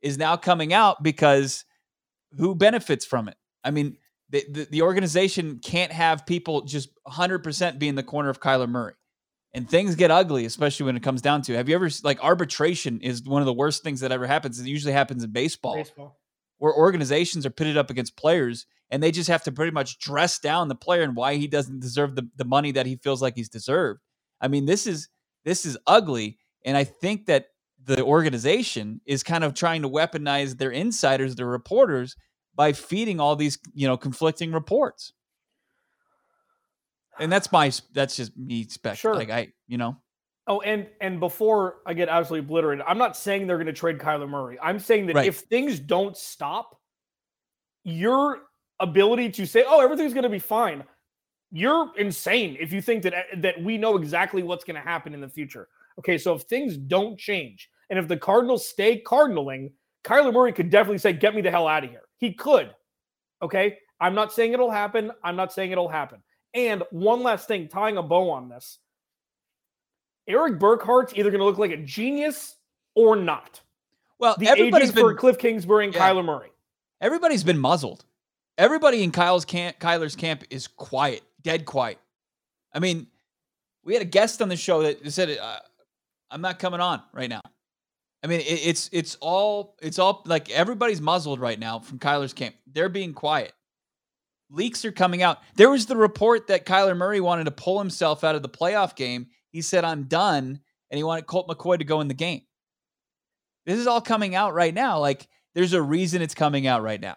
is 0.00 0.16
now 0.16 0.36
coming 0.36 0.72
out 0.72 1.02
because 1.02 1.64
who 2.38 2.54
benefits 2.54 3.04
from 3.04 3.28
it? 3.28 3.36
I 3.64 3.70
mean, 3.70 3.98
the, 4.30 4.44
the, 4.50 4.64
the 4.70 4.82
organization 4.82 5.58
can't 5.58 5.92
have 5.92 6.26
people 6.26 6.62
just 6.62 6.90
100% 7.06 7.78
be 7.78 7.88
in 7.88 7.94
the 7.94 8.02
corner 8.02 8.28
of 8.28 8.40
Kyler 8.40 8.68
Murray. 8.68 8.94
And 9.54 9.68
things 9.68 9.94
get 9.94 10.10
ugly, 10.10 10.44
especially 10.44 10.86
when 10.86 10.96
it 10.96 11.02
comes 11.02 11.22
down 11.22 11.40
to. 11.42 11.56
Have 11.56 11.68
you 11.68 11.74
ever 11.74 11.88
like 12.04 12.22
arbitration 12.22 13.00
is 13.00 13.22
one 13.22 13.40
of 13.40 13.46
the 13.46 13.52
worst 13.52 13.82
things 13.82 14.00
that 14.00 14.12
ever 14.12 14.26
happens. 14.26 14.60
It 14.60 14.66
usually 14.66 14.92
happens 14.92 15.24
in 15.24 15.30
baseball, 15.32 15.76
baseball, 15.76 16.18
where 16.58 16.74
organizations 16.74 17.46
are 17.46 17.50
pitted 17.50 17.78
up 17.78 17.88
against 17.88 18.16
players, 18.16 18.66
and 18.90 19.02
they 19.02 19.10
just 19.10 19.30
have 19.30 19.42
to 19.44 19.52
pretty 19.52 19.72
much 19.72 19.98
dress 19.98 20.38
down 20.38 20.68
the 20.68 20.74
player 20.74 21.02
and 21.02 21.16
why 21.16 21.36
he 21.36 21.46
doesn't 21.46 21.80
deserve 21.80 22.14
the, 22.14 22.28
the 22.36 22.44
money 22.44 22.72
that 22.72 22.84
he 22.84 22.96
feels 22.96 23.22
like 23.22 23.36
he's 23.36 23.48
deserved. 23.48 24.00
I 24.38 24.48
mean, 24.48 24.66
this 24.66 24.86
is 24.86 25.08
this 25.46 25.64
is 25.64 25.78
ugly, 25.86 26.38
and 26.64 26.76
I 26.76 26.84
think 26.84 27.24
that 27.26 27.46
the 27.82 28.04
organization 28.04 29.00
is 29.06 29.22
kind 29.22 29.44
of 29.44 29.54
trying 29.54 29.80
to 29.80 29.88
weaponize 29.88 30.58
their 30.58 30.70
insiders, 30.70 31.36
their 31.36 31.46
reporters, 31.46 32.16
by 32.58 32.72
feeding 32.72 33.20
all 33.20 33.36
these 33.36 33.56
you 33.72 33.86
know 33.86 33.96
conflicting 33.96 34.52
reports. 34.52 35.14
And 37.20 37.32
that's 37.32 37.50
my 37.50 37.72
that's 37.94 38.16
just 38.16 38.36
me 38.36 38.64
spec 38.64 38.98
sure. 38.98 39.14
like 39.14 39.30
i 39.30 39.48
you 39.66 39.78
know. 39.78 39.96
Oh 40.46 40.60
and 40.60 40.86
and 41.00 41.20
before 41.20 41.76
i 41.86 41.94
get 41.94 42.08
absolutely 42.08 42.46
obliterated 42.46 42.84
i'm 42.86 42.98
not 42.98 43.16
saying 43.16 43.46
they're 43.46 43.56
going 43.56 43.66
to 43.66 43.72
trade 43.72 43.98
kyler 43.98 44.28
murray. 44.28 44.58
I'm 44.60 44.78
saying 44.78 45.06
that 45.06 45.16
right. 45.16 45.26
if 45.26 45.38
things 45.38 45.78
don't 45.78 46.16
stop 46.16 46.78
your 47.84 48.40
ability 48.80 49.30
to 49.30 49.46
say 49.46 49.64
oh 49.66 49.80
everything's 49.80 50.12
going 50.12 50.24
to 50.24 50.28
be 50.28 50.38
fine 50.38 50.84
you're 51.50 51.92
insane 51.96 52.56
if 52.60 52.72
you 52.72 52.82
think 52.82 53.02
that 53.04 53.14
eh, 53.14 53.22
that 53.36 53.62
we 53.62 53.78
know 53.78 53.96
exactly 53.96 54.42
what's 54.42 54.64
going 54.64 54.76
to 54.76 54.82
happen 54.82 55.14
in 55.14 55.20
the 55.20 55.28
future. 55.28 55.68
Okay 55.98 56.18
so 56.18 56.34
if 56.34 56.42
things 56.42 56.76
don't 56.76 57.18
change 57.18 57.70
and 57.88 57.98
if 57.98 58.08
the 58.08 58.16
cardinals 58.16 58.68
stay 58.68 59.00
cardinaling 59.00 59.70
kyler 60.02 60.32
murray 60.32 60.52
could 60.52 60.70
definitely 60.70 60.98
say 60.98 61.12
get 61.12 61.34
me 61.36 61.40
the 61.40 61.50
hell 61.50 61.68
out 61.68 61.84
of 61.84 61.90
here 61.90 62.07
he 62.18 62.32
could. 62.32 62.74
Okay. 63.42 63.78
I'm 64.00 64.14
not 64.14 64.32
saying 64.32 64.52
it'll 64.52 64.70
happen. 64.70 65.10
I'm 65.24 65.36
not 65.36 65.52
saying 65.52 65.72
it'll 65.72 65.88
happen. 65.88 66.22
And 66.54 66.82
one 66.90 67.22
last 67.22 67.48
thing, 67.48 67.68
tying 67.68 67.96
a 67.96 68.02
bow 68.02 68.30
on 68.30 68.48
this. 68.48 68.78
Erik 70.28 70.58
Burkhardt's 70.58 71.14
either 71.16 71.30
going 71.30 71.40
to 71.40 71.44
look 71.44 71.58
like 71.58 71.70
a 71.70 71.78
genius 71.78 72.56
or 72.94 73.16
not. 73.16 73.60
Well, 74.18 74.36
the 74.38 74.48
everybody's 74.48 74.92
been, 74.92 75.04
for 75.04 75.14
Cliff 75.14 75.38
Kingsbury 75.38 75.86
and 75.86 75.94
yeah, 75.94 76.10
Kyler 76.10 76.24
Murray. 76.24 76.50
Everybody's 77.00 77.44
been 77.44 77.58
muzzled. 77.58 78.04
Everybody 78.56 79.02
in 79.02 79.12
Kyle's 79.12 79.44
camp, 79.44 79.78
Kyler's 79.78 80.16
camp 80.16 80.44
is 80.50 80.66
quiet, 80.66 81.22
dead 81.42 81.64
quiet. 81.64 81.98
I 82.72 82.80
mean, 82.80 83.06
we 83.84 83.94
had 83.94 84.02
a 84.02 84.06
guest 84.06 84.42
on 84.42 84.48
the 84.48 84.56
show 84.56 84.82
that 84.82 85.10
said, 85.12 85.38
uh, 85.38 85.58
"I'm 86.30 86.40
not 86.40 86.58
coming 86.58 86.80
on 86.80 87.02
right 87.12 87.30
now." 87.30 87.40
I 88.22 88.26
mean, 88.26 88.40
it, 88.40 88.44
it's 88.44 88.90
it's 88.92 89.16
all 89.20 89.76
it's 89.80 89.98
all 89.98 90.22
like 90.26 90.50
everybody's 90.50 91.00
muzzled 91.00 91.40
right 91.40 91.58
now 91.58 91.78
from 91.80 91.98
Kyler's 91.98 92.32
camp. 92.32 92.56
They're 92.66 92.88
being 92.88 93.14
quiet. 93.14 93.52
Leaks 94.50 94.84
are 94.84 94.92
coming 94.92 95.22
out. 95.22 95.38
There 95.56 95.70
was 95.70 95.86
the 95.86 95.96
report 95.96 96.46
that 96.48 96.66
Kyler 96.66 96.96
Murray 96.96 97.20
wanted 97.20 97.44
to 97.44 97.50
pull 97.50 97.78
himself 97.78 98.24
out 98.24 98.34
of 98.34 98.42
the 98.42 98.48
playoff 98.48 98.96
game. 98.96 99.28
He 99.50 99.62
said, 99.62 99.84
"I'm 99.84 100.04
done," 100.04 100.60
and 100.90 100.98
he 100.98 101.04
wanted 101.04 101.26
Colt 101.26 101.48
McCoy 101.48 101.78
to 101.78 101.84
go 101.84 102.00
in 102.00 102.08
the 102.08 102.14
game. 102.14 102.42
This 103.66 103.78
is 103.78 103.86
all 103.86 104.00
coming 104.00 104.34
out 104.34 104.54
right 104.54 104.74
now. 104.74 104.98
Like, 104.98 105.28
there's 105.54 105.74
a 105.74 105.82
reason 105.82 106.22
it's 106.22 106.34
coming 106.34 106.66
out 106.66 106.82
right 106.82 107.00
now, 107.00 107.16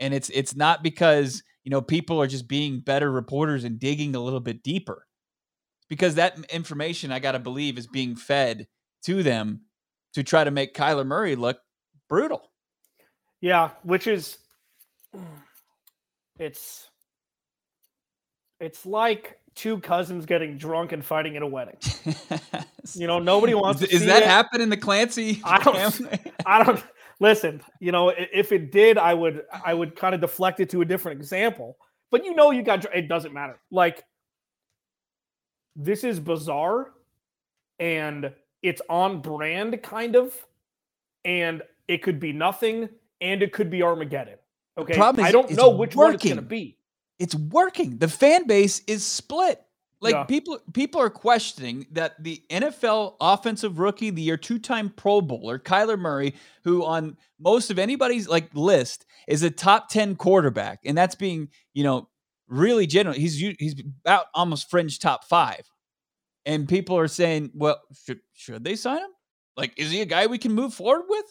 and 0.00 0.14
it's 0.14 0.30
it's 0.30 0.56
not 0.56 0.82
because 0.82 1.42
you 1.64 1.70
know 1.70 1.82
people 1.82 2.20
are 2.22 2.26
just 2.26 2.48
being 2.48 2.80
better 2.80 3.10
reporters 3.10 3.64
and 3.64 3.78
digging 3.78 4.14
a 4.14 4.20
little 4.20 4.40
bit 4.40 4.62
deeper. 4.62 5.06
because 5.88 6.16
that 6.16 6.38
information, 6.52 7.12
I 7.12 7.18
got 7.18 7.32
to 7.32 7.38
believe, 7.38 7.78
is 7.78 7.86
being 7.86 8.16
fed 8.16 8.66
to 9.04 9.22
them 9.22 9.62
to 10.14 10.22
try 10.22 10.44
to 10.44 10.50
make 10.50 10.74
Kyler 10.74 11.06
Murray 11.06 11.36
look 11.36 11.58
brutal. 12.08 12.50
Yeah, 13.40 13.70
which 13.82 14.06
is 14.06 14.38
it's 16.38 16.88
It's 18.60 18.84
like 18.86 19.38
two 19.54 19.78
cousins 19.80 20.24
getting 20.26 20.56
drunk 20.56 20.92
and 20.92 21.04
fighting 21.04 21.36
at 21.36 21.42
a 21.42 21.46
wedding. 21.46 21.76
you 22.94 23.06
know, 23.06 23.18
nobody 23.18 23.54
wants. 23.54 23.82
Is, 23.82 23.88
to 23.88 23.94
is 23.94 24.06
that 24.06 24.22
it. 24.22 24.28
happen 24.28 24.60
in 24.60 24.68
the 24.70 24.76
Clancy? 24.76 25.40
I 25.44 25.62
don't- 25.62 25.92
family? 25.92 26.32
I 26.46 26.64
don't 26.64 26.82
listen. 27.20 27.60
You 27.80 27.92
know, 27.92 28.10
if 28.16 28.52
it 28.52 28.72
did, 28.72 28.98
I 28.98 29.14
would 29.14 29.42
I 29.64 29.74
would 29.74 29.94
kind 29.96 30.14
of 30.14 30.20
deflect 30.20 30.60
it 30.60 30.70
to 30.70 30.80
a 30.80 30.84
different 30.84 31.20
example. 31.20 31.76
But 32.10 32.24
you 32.24 32.34
know, 32.34 32.50
you 32.50 32.62
got 32.62 32.84
it 32.94 33.08
doesn't 33.08 33.32
matter. 33.34 33.60
Like 33.70 34.02
this 35.76 36.02
is 36.04 36.18
bizarre, 36.18 36.90
and 37.78 38.32
it's 38.62 38.82
on 38.88 39.20
brand, 39.20 39.82
kind 39.82 40.16
of, 40.16 40.34
and 41.24 41.62
it 41.86 42.02
could 42.02 42.20
be 42.20 42.32
nothing, 42.32 42.88
and 43.20 43.42
it 43.42 43.52
could 43.52 43.70
be 43.70 43.82
Armageddon. 43.82 44.38
Okay, 44.76 44.94
problem 44.94 45.24
I 45.26 45.32
don't 45.32 45.50
know 45.52 45.70
which 45.70 45.96
one 45.96 46.14
it's 46.14 46.24
going 46.24 46.36
to 46.36 46.42
be. 46.42 46.78
it's 47.18 47.34
working. 47.34 47.98
The 47.98 48.08
fan 48.08 48.46
base 48.46 48.82
is 48.86 49.04
split. 49.04 49.60
Like 50.00 50.14
Yeah. 50.14 50.22
people 50.24 50.60
people 50.72 51.00
are 51.00 51.10
questioning 51.10 51.86
that 51.90 52.22
the 52.22 52.40
NFL 52.50 53.16
offensive 53.20 53.80
rookie, 53.80 54.10
the 54.10 54.22
year 54.22 54.36
two-time 54.36 54.90
Pro 54.90 55.20
Bowler, 55.20 55.58
Kyler 55.58 55.98
Murray, 55.98 56.34
who 56.62 56.84
on 56.84 57.16
most 57.40 57.70
of 57.70 57.78
anybody's 57.80 58.28
like 58.28 58.48
list 58.54 59.06
is 59.26 59.42
a 59.42 59.50
top 59.50 59.88
10 59.88 60.14
quarterback, 60.14 60.78
and 60.84 60.96
that's 60.96 61.16
being, 61.16 61.48
you 61.74 61.82
know, 61.82 62.08
really 62.46 62.86
general. 62.86 63.16
He's 63.16 63.36
he's 63.38 63.82
about 64.04 64.26
almost 64.34 64.70
fringe 64.70 65.00
top 65.00 65.24
5. 65.24 65.68
And 66.48 66.66
people 66.66 66.96
are 66.96 67.08
saying, 67.08 67.50
"Well, 67.54 67.78
should 68.04 68.20
should 68.32 68.64
they 68.64 68.74
sign 68.74 68.98
him? 68.98 69.10
Like 69.56 69.74
is 69.76 69.90
he 69.90 70.00
a 70.00 70.06
guy 70.06 70.26
we 70.26 70.38
can 70.38 70.52
move 70.52 70.72
forward 70.72 71.04
with?" 71.08 71.26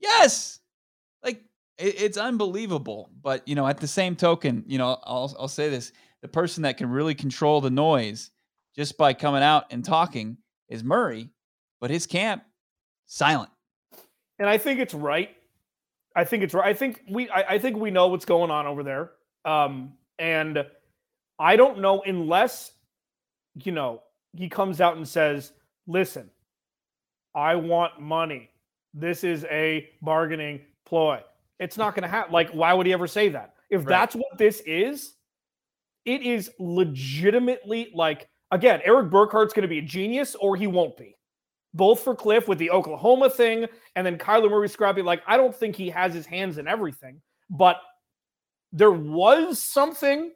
Yes. 0.00 0.60
Like 1.24 1.42
it, 1.76 2.00
it's 2.00 2.16
unbelievable. 2.16 3.10
But 3.20 3.46
you 3.48 3.56
know, 3.56 3.66
at 3.66 3.80
the 3.80 3.88
same 3.88 4.14
token, 4.14 4.62
you 4.68 4.78
know, 4.78 4.98
I'll 5.02 5.34
I'll 5.38 5.48
say 5.48 5.68
this: 5.68 5.92
the 6.22 6.28
person 6.28 6.62
that 6.62 6.76
can 6.78 6.88
really 6.88 7.16
control 7.16 7.60
the 7.60 7.70
noise 7.70 8.30
just 8.76 8.96
by 8.96 9.12
coming 9.12 9.42
out 9.42 9.64
and 9.72 9.84
talking 9.84 10.38
is 10.68 10.84
Murray, 10.84 11.28
but 11.80 11.90
his 11.90 12.06
camp 12.06 12.44
silent. 13.06 13.50
and 14.38 14.48
I 14.48 14.56
think 14.56 14.78
it's 14.78 14.94
right. 14.94 15.30
I 16.14 16.24
think 16.24 16.44
it's 16.44 16.54
right. 16.54 16.66
I 16.66 16.74
think 16.74 17.02
we 17.10 17.28
I, 17.28 17.54
I 17.54 17.58
think 17.58 17.76
we 17.76 17.90
know 17.90 18.06
what's 18.06 18.24
going 18.24 18.52
on 18.52 18.66
over 18.66 18.84
there. 18.84 19.10
Um, 19.44 19.94
and 20.16 20.64
I 21.40 21.56
don't 21.56 21.80
know 21.80 22.02
unless 22.06 22.70
you 23.54 23.72
know 23.72 24.00
he 24.34 24.48
comes 24.48 24.80
out 24.80 24.96
and 24.96 25.06
says, 25.06 25.52
"Listen, 25.86 26.30
I 27.34 27.54
want 27.56 28.00
money. 28.00 28.50
This 28.94 29.24
is 29.24 29.44
a 29.46 29.88
bargaining 30.02 30.60
ploy." 30.84 31.20
It's 31.58 31.76
not 31.76 31.94
going 31.94 32.02
to 32.02 32.08
happen. 32.08 32.32
Like, 32.32 32.50
why 32.50 32.72
would 32.74 32.86
he 32.86 32.92
ever 32.92 33.06
say 33.06 33.28
that? 33.28 33.54
If 33.70 33.80
Right. 33.80 33.88
that's 33.88 34.16
what 34.16 34.36
this 34.36 34.60
is, 34.66 35.14
it 36.04 36.22
is 36.22 36.50
legitimately 36.58 37.92
like 37.94 38.28
again, 38.50 38.80
Erik 38.84 39.10
Burkhardt's 39.10 39.54
going 39.54 39.62
to 39.62 39.68
be 39.68 39.78
a 39.78 39.82
genius 39.82 40.34
or 40.34 40.56
he 40.56 40.66
won't 40.66 40.96
be. 40.96 41.16
Both 41.74 42.00
for 42.00 42.14
Cliff 42.14 42.48
with 42.48 42.58
the 42.58 42.70
Oklahoma 42.70 43.30
thing 43.30 43.66
and 43.96 44.06
then 44.06 44.18
Kyler 44.18 44.50
Murray 44.50 44.68
scrappy. 44.68 45.00
Like, 45.00 45.22
I 45.26 45.38
don't 45.38 45.56
think 45.56 45.74
he 45.74 45.88
has 45.88 46.12
his 46.12 46.26
hands 46.26 46.58
in 46.58 46.68
everything, 46.68 47.22
but 47.48 47.80
there 48.72 48.90
was 48.90 49.58
something 49.58 50.32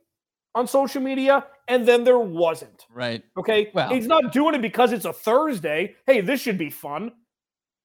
on 0.56 0.66
social 0.66 1.02
media 1.02 1.44
and 1.68 1.86
then 1.86 2.02
there 2.02 2.18
wasn't. 2.18 2.86
Right. 2.92 3.22
Okay. 3.38 3.70
Well- 3.74 3.90
he's 3.90 4.06
not 4.06 4.32
doing 4.32 4.54
it 4.56 4.62
because 4.62 4.92
it's 4.92 5.04
a 5.04 5.12
Thursday. 5.12 5.94
Hey, 6.06 6.22
this 6.22 6.40
should 6.40 6.58
be 6.58 6.70
fun. 6.70 7.12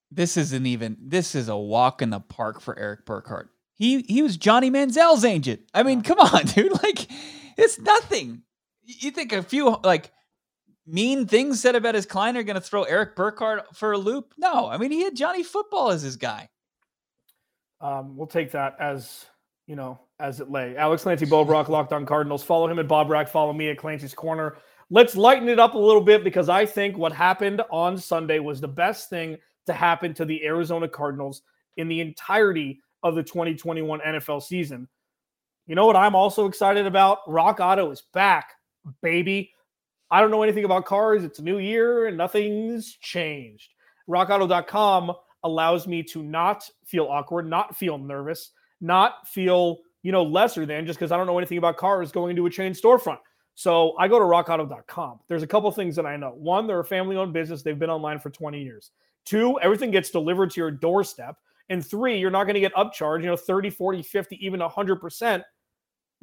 This 0.10 0.36
isn't 0.38 0.66
even. 0.66 0.98
This 1.00 1.36
is 1.36 1.48
a 1.48 1.56
walk 1.58 2.02
in 2.02 2.10
the 2.10 2.20
park 2.20 2.60
for 2.62 2.78
Erik 2.80 3.06
Burkhardt. 3.06 3.50
He 3.76 4.02
he 4.02 4.22
was 4.22 4.36
Johnny 4.38 4.70
Manziel's 4.70 5.24
agent. 5.24 5.62
I 5.74 5.84
mean, 5.84 6.02
come 6.02 6.20
on, 6.20 6.46
dude. 6.46 6.72
Like, 6.84 7.08
it's 7.58 7.80
nothing. 7.80 8.42
You 8.84 9.12
think 9.12 9.32
a 9.32 9.42
few 9.42 9.78
like 9.84 10.12
mean 10.86 11.28
things 11.28 11.62
said 11.62 11.76
about 11.76 11.96
his 11.96 12.06
client 12.06 12.38
are 12.38 12.44
going 12.44 12.56
to 12.56 12.62
throw 12.62 12.84
Erik 12.84 13.16
Burkhardt 13.16 13.76
for 13.76 13.94
a 13.94 13.98
loop? 13.98 14.34
No. 14.38 14.68
I 14.68 14.78
mean, 14.78 14.92
he 14.92 15.04
had 15.04 15.16
Johnny 15.16 15.44
Football 15.44 15.92
as 15.92 16.02
his 16.02 16.18
guy. 16.18 16.50
Um, 17.80 18.18
we'll 18.18 18.28
take 18.28 18.52
that 18.52 18.76
as 18.80 19.26
you 19.68 19.76
know, 19.76 20.00
as 20.20 20.40
it 20.40 20.50
lay. 20.50 20.76
Alex 20.76 21.04
Clancy, 21.04 21.26
Bo 21.26 21.46
Brock, 21.46 21.70
Locked 21.70 21.94
On 21.94 22.06
Cardinals. 22.06 22.44
Follow 22.44 22.68
him 22.68 22.80
at 22.80 22.88
Bob 22.88 23.10
Rack. 23.10 23.28
Follow 23.28 23.54
me 23.54 23.70
at 23.70 23.78
Clancy's 23.78 24.14
Corner. 24.14 24.58
Let's 24.90 25.16
lighten 25.16 25.48
it 25.48 25.60
up 25.60 25.74
a 25.74 25.80
little 25.80 26.02
bit 26.02 26.24
because 26.24 26.50
I 26.50 26.66
think 26.66 26.98
what 26.98 27.14
happened 27.14 27.62
on 27.72 27.98
Sunday 27.98 28.40
was 28.40 28.60
the 28.60 28.68
best 28.68 29.10
thing 29.10 29.38
to 29.66 29.74
happen 29.74 30.14
to 30.16 30.26
the 30.26 30.44
Arizona 30.44 30.88
Cardinals 30.88 31.44
in 31.78 31.88
the 31.88 32.02
entirety 32.02 32.82
of 33.04 33.16
the 33.16 33.24
2021 33.24 34.00
NFL 34.02 34.44
season. 34.44 34.88
You 35.68 35.76
know 35.76 35.86
what 35.86 35.96
I'm 35.96 36.16
also 36.16 36.46
excited 36.46 36.86
about? 36.86 37.20
Rock 37.28 37.60
Auto 37.62 37.92
is 37.92 38.04
back, 38.14 38.54
baby. 39.02 39.54
I 40.10 40.20
don't 40.20 40.32
know 40.32 40.44
anything 40.44 40.66
about 40.66 40.86
cars. 40.86 41.24
It's 41.24 41.40
a 41.40 41.44
new 41.44 41.60
year 41.60 42.08
and 42.08 42.18
nothing's 42.18 42.92
changed. 43.00 43.74
RockAuto.com 44.10 45.14
allows 45.44 45.88
me 45.88 46.04
to 46.04 46.22
not 46.22 46.70
feel 46.86 47.06
awkward, 47.06 47.48
not 47.48 47.78
feel 47.78 47.98
nervous, 47.98 48.52
not 48.82 49.28
feel, 49.28 49.80
you 50.04 50.12
know, 50.12 50.24
lesser 50.24 50.66
than 50.66 50.86
just 50.86 51.00
because 51.00 51.12
I 51.12 51.18
don't 51.18 51.28
know 51.28 51.38
anything 51.38 51.58
about 51.58 51.78
cars 51.78 52.12
going 52.12 52.32
into 52.32 52.46
a 52.46 52.50
chain 52.50 52.74
storefront. 52.74 53.20
So 53.56 53.96
I 53.98 54.08
go 54.08 54.18
to 54.18 54.26
rockauto.com. 54.26 55.20
There's 55.28 55.44
a 55.44 55.48
couple 55.48 55.72
things 55.72 55.96
that 55.96 56.06
I 56.06 56.18
know. 56.18 56.32
One, 56.32 56.68
they're 56.68 56.80
a 56.80 56.86
family 56.86 57.16
owned 57.16 57.34
business. 57.34 57.62
They've 57.62 57.78
been 57.78 57.90
online 57.90 58.20
for 58.20 58.30
20 58.30 58.62
years. 58.62 58.92
Two, 59.26 59.60
everything 59.60 59.92
gets 59.92 60.10
delivered 60.10 60.52
to 60.52 60.62
your 60.62 60.72
doorstep. 60.72 61.38
And 61.70 61.86
three, 61.86 62.18
you're 62.18 62.32
not 62.32 62.46
going 62.46 62.56
to 62.56 62.60
get 62.60 62.74
upcharged, 62.74 63.22
you 63.22 63.28
know, 63.28 63.38
30, 63.38 63.70
40, 63.70 64.02
50, 64.02 64.46
even 64.46 64.60
100% 64.60 65.44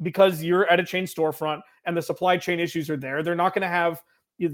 because 0.01 0.43
you're 0.43 0.69
at 0.69 0.79
a 0.79 0.83
chain 0.83 1.05
storefront 1.05 1.61
and 1.85 1.95
the 1.95 2.01
supply 2.01 2.37
chain 2.37 2.59
issues 2.59 2.89
are 2.89 2.97
there. 2.97 3.23
They're 3.23 3.35
not 3.35 3.53
going 3.53 3.63
to 3.63 3.67
have, 3.67 4.01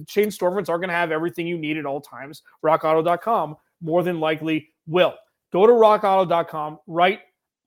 chain 0.07 0.27
storefronts 0.27 0.69
are 0.69 0.77
going 0.77 0.89
to 0.89 0.95
have 0.95 1.11
everything 1.11 1.47
you 1.47 1.57
need 1.57 1.77
at 1.77 1.85
all 1.85 2.01
times. 2.01 2.43
RockAuto.com 2.63 3.55
more 3.81 4.03
than 4.03 4.19
likely 4.19 4.69
will. 4.87 5.15
Go 5.51 5.67
to 5.67 5.73
rockauto.com, 5.73 6.79
write 6.87 7.19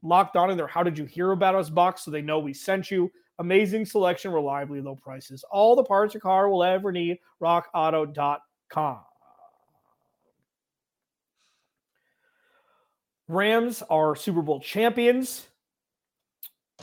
locked 0.03 0.37
on 0.37 0.51
in 0.51 0.57
there. 0.57 0.67
How 0.67 0.83
did 0.83 0.99
you 0.99 1.05
hear 1.05 1.33
about 1.33 1.55
us 1.55 1.71
box 1.71 2.05
so 2.05 2.11
they 2.11 2.23
know 2.23 2.39
we 2.39 2.55
sent 2.55 2.91
you? 2.91 3.11
Amazing 3.39 3.85
selection, 3.85 4.33
reliably 4.33 4.81
low 4.81 4.97
prices. 4.97 5.45
All 5.51 5.77
the 5.77 5.85
parts 5.85 6.15
your 6.15 6.21
car 6.21 6.49
will 6.49 6.65
ever 6.65 6.91
need. 6.91 7.19
RockAuto.com. 7.41 9.01
Rams 13.29 13.83
are 13.91 14.17
Super 14.17 14.43
Bowl 14.43 14.61
champions. 14.61 15.47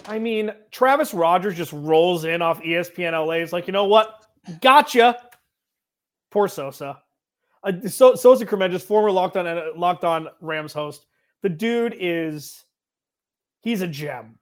I 0.08 0.20
mean, 0.20 0.52
Travis 0.72 1.14
Rogers 1.14 1.56
just 1.56 1.74
rolls 1.74 2.26
in 2.26 2.42
off 2.42 2.62
ESPN 2.62 3.14
LA. 3.14 3.36
It's 3.36 3.54
like, 3.54 3.68
you 3.68 3.74
know 3.74 3.86
what? 3.86 4.26
Gotcha. 4.62 5.18
Poor 6.32 6.48
Sosa. 6.48 7.02
Uh, 7.64 7.88
so, 7.88 8.14
Sosa 8.16 8.46
Kremenjas, 8.46 8.82
former 8.82 9.10
Locked 9.10 9.38
On 9.38 9.80
Locked 9.80 10.04
On 10.04 10.28
Rams 10.42 10.74
host. 10.74 11.06
The 11.42 11.50
dude 11.50 11.96
is 12.00 12.65
he's 13.66 13.82
a 13.82 13.88
gem. 13.88 14.38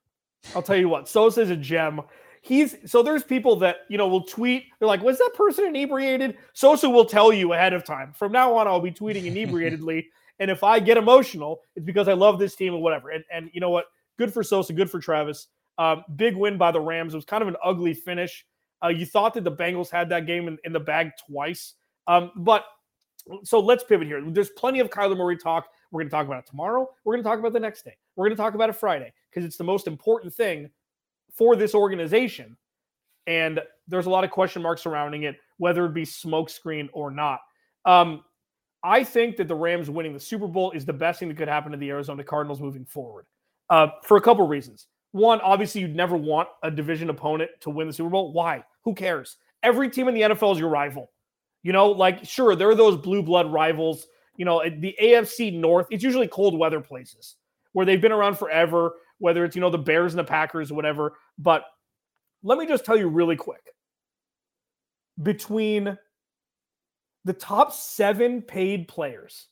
I'll 0.54 0.62
tell 0.62 0.76
you 0.76 0.90
what, 0.90 1.10
Sosa 1.10 1.42
is 1.42 1.50
a 1.50 1.56
gem. 1.56 2.02
He's 2.42 2.76
so 2.86 3.02
there's 3.02 3.24
people 3.24 3.56
that 3.58 3.78
you 3.90 3.98
know 3.98 4.08
will 4.08 4.26
tweet. 4.26 4.66
They're 4.78 4.88
like, 4.88 5.02
"Was 5.02 5.18
that 5.18 5.32
person 5.34 5.66
inebriated?" 5.66 6.38
Sosa 6.52 6.90
will 6.90 7.06
tell 7.06 7.34
you 7.34 7.54
ahead 7.54 7.74
of 7.74 7.86
time. 7.86 8.14
From 8.14 8.34
now 8.34 8.56
on, 8.58 8.68
I'll 8.68 8.82
be 8.82 8.92
tweeting 8.92 9.24
inebriatedly, 9.24 10.06
and 10.40 10.52
if 10.52 10.62
I 10.62 10.80
get 10.80 10.98
emotional, 10.98 11.62
it's 11.76 11.86
because 11.86 12.10
I 12.10 12.14
love 12.14 12.38
this 12.38 12.56
team 12.56 12.76
or 12.76 12.82
whatever. 12.82 13.10
And 13.12 13.24
and 13.32 13.50
you 13.54 13.62
know 13.62 13.70
what? 13.70 13.86
Good 14.20 14.34
for 14.34 14.44
Sosa. 14.44 14.74
Good 14.74 14.92
for 14.92 15.00
Travis. 15.00 15.48
Um, 15.78 16.04
big 16.18 16.36
win 16.36 16.58
by 16.58 16.72
the 16.72 16.82
Rams. 16.82 17.14
It 17.14 17.18
was 17.18 17.26
kind 17.26 17.42
of 17.42 17.48
an 17.48 17.56
ugly 17.64 17.94
finish. 17.94 18.46
Uh, 18.84 18.90
you 18.90 19.06
thought 19.06 19.34
that 19.36 19.46
the 19.46 19.52
Bengals 19.52 19.90
had 19.90 20.10
that 20.10 20.28
game 20.28 20.50
in, 20.50 20.58
in 20.66 20.74
the 20.74 20.80
bag 20.80 21.12
twice, 21.26 21.76
um, 22.08 22.32
but 22.36 22.66
so 23.44 23.60
let's 23.60 23.84
pivot 23.84 24.08
here. 24.08 24.22
There's 24.30 24.50
plenty 24.50 24.82
of 24.82 24.90
Kyler 24.90 25.18
Murray 25.18 25.38
talk. 25.38 25.68
We're 25.94 26.02
going 26.02 26.10
to 26.10 26.16
talk 26.16 26.26
about 26.26 26.40
it 26.40 26.50
tomorrow. 26.50 26.90
We're 27.06 27.14
going 27.14 27.24
to 27.24 27.30
talk 27.30 27.38
about 27.38 27.54
the 27.54 27.60
next 27.60 27.86
day. 27.86 27.96
We're 28.16 28.26
going 28.26 28.36
to 28.36 28.42
talk 28.42 28.56
about 28.56 28.68
it 28.68 28.76
Friday 28.76 29.14
because 29.30 29.46
it's 29.46 29.58
the 29.58 29.64
most 29.64 29.86
important 29.86 30.34
thing 30.34 30.72
for 31.32 31.56
this 31.56 31.76
organization. 31.76 32.58
And 33.28 33.62
there's 33.88 34.08
a 34.08 34.10
lot 34.10 34.24
of 34.24 34.32
question 34.32 34.64
marks 34.64 34.82
surrounding 34.82 35.24
it, 35.24 35.36
whether 35.58 35.86
it 35.86 35.94
be 35.94 36.04
smokescreen 36.04 36.90
or 36.94 37.12
not. 37.12 37.42
Um, 37.86 38.24
I 38.84 39.04
think 39.04 39.38
that 39.38 39.48
the 39.48 39.56
Rams 39.56 39.88
winning 39.88 40.14
the 40.14 40.20
Super 40.20 40.48
Bowl 40.48 40.72
is 40.72 40.84
the 40.84 40.94
best 40.94 41.20
thing 41.20 41.30
that 41.30 41.38
could 41.38 41.48
happen 41.48 41.72
to 41.72 41.78
the 41.78 41.92
Arizona 41.92 42.24
Cardinals 42.24 42.60
moving 42.60 42.86
forward 42.86 43.28
uh, 43.70 43.90
for 44.04 44.18
a 44.18 44.22
couple 44.22 44.48
reasons. 44.48 44.88
One, 45.12 45.40
obviously, 45.42 45.82
you'd 45.82 45.96
never 45.96 46.18
want 46.18 46.50
a 46.64 46.72
division 46.72 47.12
opponent 47.12 47.52
to 47.62 47.70
win 47.70 47.86
the 47.86 47.94
Super 47.94 48.10
Bowl. 48.10 48.34
Why? 48.34 48.64
Who 48.84 48.96
cares? 48.96 49.38
Every 49.62 49.92
team 49.92 50.08
in 50.08 50.16
the 50.16 50.22
NFL 50.22 50.54
is 50.54 50.60
your 50.60 50.70
rival. 50.70 51.12
You 51.62 51.72
know, 51.72 51.92
like, 51.92 52.26
sure, 52.26 52.56
there 52.56 52.70
are 52.70 52.76
those 52.76 52.98
blue 52.98 53.22
blood 53.22 53.54
rivals. 53.54 54.08
You 54.38 54.46
know, 54.46 54.64
the 54.64 54.96
AFC 55.02 55.54
North, 55.54 55.88
it's 55.92 56.04
usually 56.04 56.28
cold 56.28 56.58
weather 56.58 56.82
places 56.82 57.36
where 57.74 57.86
they've 57.86 58.02
been 58.02 58.12
around 58.12 58.38
forever, 58.38 58.94
whether 59.20 59.46
it's, 59.46 59.56
you 59.56 59.62
know, 59.62 59.70
the 59.70 59.78
Bears 59.78 60.14
and 60.14 60.20
the 60.20 60.24
Packers 60.24 60.72
or 60.72 60.76
whatever. 60.76 61.14
But 61.38 61.66
let 62.44 62.58
me 62.58 62.66
just 62.66 62.86
tell 62.86 62.98
you 62.98 63.08
really 63.08 63.36
quick 63.36 63.74
between 65.22 65.98
the 67.26 67.34
top 67.34 67.72
seven 67.72 68.42
paid 68.42 68.88
players 68.88 69.48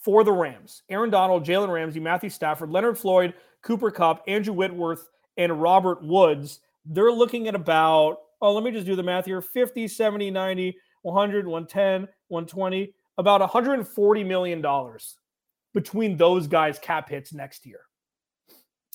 for 0.00 0.24
the 0.24 0.32
Rams 0.32 0.82
Aaron 0.88 1.10
Donald, 1.10 1.44
Jalen 1.44 1.72
Ramsey, 1.72 2.00
Matthew 2.00 2.30
Stafford, 2.30 2.70
Leonard 2.70 2.98
Floyd, 2.98 3.34
Cooper 3.62 3.90
Kupp, 3.90 4.22
Andrew 4.26 4.54
Whitworth, 4.54 5.08
and 5.36 5.60
Robert 5.60 6.02
Woods. 6.02 6.60
they're 6.84 7.12
looking 7.12 7.48
at 7.48 7.54
about, 7.54 8.18
oh, 8.42 8.52
let 8.52 8.62
me 8.62 8.70
just 8.70 8.86
do 8.86 8.96
the 8.96 9.02
math 9.02 9.24
here 9.24 9.40
50, 9.40 9.88
70, 9.88 10.30
90, 10.30 10.76
100, 11.02 11.46
110, 11.46 12.08
120, 12.28 12.94
about 13.18 13.40
$140 13.40 14.26
million 14.26 14.64
between 15.72 16.16
those 16.16 16.46
guys' 16.46 16.78
cap 16.78 17.08
hits 17.08 17.32
next 17.32 17.66
year. 17.66 17.80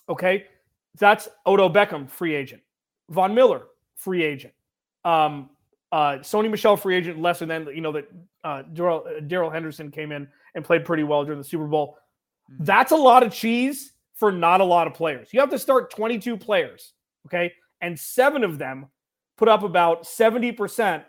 Okay. 0.08 0.46
That's 0.98 1.30
Odell 1.46 1.70
Beckham, 1.70 2.10
free 2.10 2.36
agent. 2.36 2.62
Von 3.10 3.34
Miller, 3.34 3.64
free 3.96 4.24
agent. 4.24 4.54
Um, 5.06 5.50
uh, 5.92 6.18
Sony 6.20 6.50
Michel 6.50 6.78
free 6.78 6.96
agent, 6.96 7.20
lesser 7.20 7.46
than, 7.46 7.68
you 7.68 7.82
know, 7.82 7.92
that 7.92 8.12
uh, 8.44 8.62
Darrell 8.74 9.50
Henderson 9.50 9.92
came 9.92 10.12
in 10.12 10.28
and 10.56 10.64
played 10.64 10.86
pretty 10.86 11.04
well 11.04 11.24
during 11.24 11.40
the 11.40 11.48
Super 11.48 11.66
Bowl. 11.66 11.98
Mm-hmm. 12.52 12.64
That's 12.64 12.92
a 12.92 12.96
lot 12.96 13.24
of 13.24 13.34
cheese 13.34 13.94
for 14.14 14.32
not 14.32 14.62
a 14.62 14.66
lot 14.66 14.88
of 14.88 14.94
players. 14.94 15.30
You 15.32 15.40
have 15.40 15.50
to 15.50 15.60
start 15.60 15.92
22 15.92 16.38
players. 16.38 16.94
Okay. 17.28 17.54
And 17.82 17.98
seven 17.98 18.44
of 18.44 18.58
them 18.58 18.88
put 19.38 19.48
up 19.48 19.64
about 19.64 20.04
70% 20.04 21.04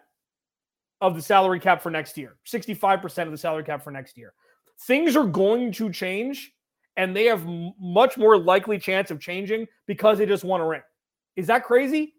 of 1.00 1.14
the 1.14 1.22
salary 1.22 1.60
cap 1.60 1.82
for 1.82 1.90
next 1.90 2.16
year, 2.16 2.36
65% 2.46 3.24
of 3.24 3.30
the 3.30 3.38
salary 3.38 3.64
cap 3.64 3.82
for 3.82 3.90
next 3.90 4.16
year. 4.18 4.34
Things 4.86 5.16
are 5.16 5.26
going 5.26 5.72
to 5.72 5.90
change 5.90 6.52
and 6.96 7.14
they 7.14 7.24
have 7.24 7.46
much 7.80 8.18
more 8.18 8.38
likely 8.38 8.78
chance 8.78 9.10
of 9.10 9.20
changing 9.20 9.66
because 9.86 10.18
they 10.18 10.26
just 10.26 10.44
won 10.44 10.60
a 10.60 10.66
ring. 10.66 10.82
Is 11.36 11.46
that 11.46 11.64
crazy? 11.64 12.14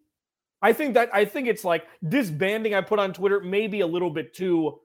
I 0.62 0.74
think 0.74 0.94
that 0.94 1.10
I 1.14 1.26
think 1.26 1.48
it's 1.48 1.64
like 1.64 1.86
disbanding 2.08 2.76
I 2.76 2.82
put 2.82 3.00
on 3.00 3.14
Twitter 3.14 3.40
maybe 3.40 3.82
a 3.82 3.88
little 3.88 4.10
bit 4.10 4.34
too, 4.34 4.80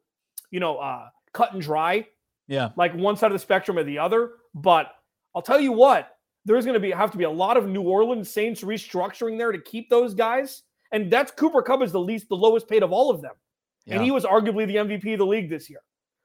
you 0.50 0.60
know, 0.60 0.78
uh 0.78 1.08
cut 1.32 1.52
and 1.52 1.60
dry. 1.60 2.06
Yeah. 2.48 2.70
Like 2.76 2.94
one 2.94 3.16
side 3.16 3.26
of 3.26 3.34
the 3.34 3.38
spectrum 3.38 3.78
or 3.78 3.84
the 3.84 3.98
other. 3.98 4.32
But 4.54 4.92
I'll 5.34 5.42
tell 5.42 5.60
you 5.60 5.72
what, 5.72 6.16
there's 6.46 6.64
going 6.64 6.74
to 6.74 6.80
be 6.80 6.90
have 6.92 7.10
to 7.10 7.18
be 7.18 7.24
a 7.24 7.30
lot 7.30 7.56
of 7.56 7.68
New 7.68 7.82
Orleans 7.82 8.30
Saints 8.30 8.62
restructuring 8.62 9.36
there 9.36 9.52
to 9.52 9.60
keep 9.60 9.90
those 9.90 10.14
guys. 10.14 10.62
And 10.92 11.10
that's 11.10 11.32
Cooper 11.32 11.62
Kupp 11.62 11.82
is 11.82 11.92
the 11.92 12.00
least, 12.00 12.28
the 12.28 12.36
lowest 12.36 12.68
paid 12.68 12.82
of 12.82 12.92
all 12.92 13.10
of 13.10 13.20
them. 13.20 13.34
Yeah. 13.86 13.96
And 13.96 14.04
he 14.04 14.10
was 14.10 14.24
arguably 14.24 14.66
the 14.66 14.76
MVP 14.76 15.12
of 15.14 15.18
the 15.18 15.26
league 15.26 15.48
this 15.48 15.70
year. 15.70 15.80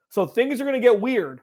So 0.09 0.25
things 0.25 0.59
are 0.59 0.65
going 0.65 0.75
to 0.75 0.81
get 0.81 0.99
weird. 0.99 1.41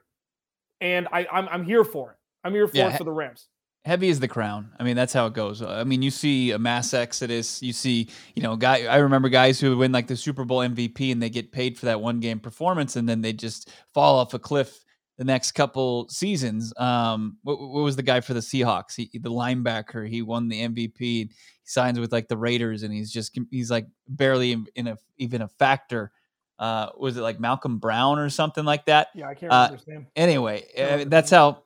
And 0.81 1.07
I, 1.11 1.27
I'm, 1.31 1.49
I'm 1.49 1.63
here 1.65 1.83
for 1.83 2.11
it. 2.11 2.17
I'm 2.43 2.53
here 2.53 2.67
for 2.67 2.77
yeah. 2.77 2.93
it 2.93 2.97
for 2.97 3.03
the 3.03 3.11
Rams 3.11 3.47
heavy 3.85 4.09
is 4.09 4.19
the 4.19 4.27
crown. 4.27 4.71
I 4.79 4.83
mean, 4.83 4.95
that's 4.95 5.13
how 5.13 5.25
it 5.25 5.33
goes. 5.33 5.61
I 5.61 5.83
mean, 5.83 6.01
you 6.01 6.11
see 6.11 6.51
a 6.51 6.59
mass 6.59 6.93
exodus. 6.93 7.61
You 7.61 7.73
see, 7.73 8.09
you 8.35 8.43
know, 8.43 8.55
guy. 8.55 8.85
I 8.85 8.97
remember 8.97 9.29
guys 9.29 9.59
who 9.59 9.77
win 9.77 9.91
like 9.91 10.07
the 10.07 10.15
Super 10.15 10.45
Bowl 10.45 10.59
MVP 10.59 11.11
and 11.11 11.21
they 11.21 11.29
get 11.29 11.51
paid 11.51 11.77
for 11.77 11.85
that 11.87 12.01
one 12.01 12.19
game 12.19 12.39
performance, 12.39 12.95
and 12.95 13.07
then 13.07 13.21
they 13.21 13.33
just 13.33 13.69
fall 13.93 14.19
off 14.19 14.33
a 14.33 14.39
cliff 14.39 14.83
the 15.19 15.25
next 15.25 15.51
couple 15.51 16.07
seasons. 16.07 16.73
Um, 16.77 17.37
what, 17.43 17.59
what 17.59 17.83
was 17.83 17.97
the 17.97 18.03
guy 18.03 18.21
for 18.21 18.33
the 18.33 18.39
Seahawks? 18.39 18.95
He, 18.95 19.11
the 19.19 19.29
linebacker. 19.29 20.07
He 20.07 20.21
won 20.21 20.47
the 20.47 20.65
MVP. 20.65 20.97
He 20.97 21.31
signs 21.65 21.99
with 21.99 22.13
like 22.13 22.29
the 22.29 22.37
Raiders, 22.37 22.83
and 22.83 22.93
he's 22.93 23.11
just 23.11 23.37
he's 23.51 23.69
like 23.69 23.85
barely 24.07 24.53
in, 24.53 24.65
in 24.75 24.87
a 24.87 24.97
even 25.17 25.41
a 25.41 25.49
factor. 25.49 26.13
Uh, 26.57 26.87
was 26.97 27.17
it 27.17 27.21
like 27.21 27.37
Malcolm 27.37 27.79
Brown 27.79 28.17
or 28.17 28.29
something 28.29 28.63
like 28.63 28.85
that? 28.85 29.09
Yeah, 29.13 29.27
I 29.27 29.33
can't 29.33 29.51
uh, 29.51 29.55
remember 29.55 29.73
uh, 29.73 29.77
his 29.77 29.87
name. 29.87 30.07
Anyway, 30.15 30.63
uh, 30.77 31.03
that's 31.05 31.31
how 31.31 31.63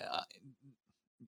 uh, 0.00 0.20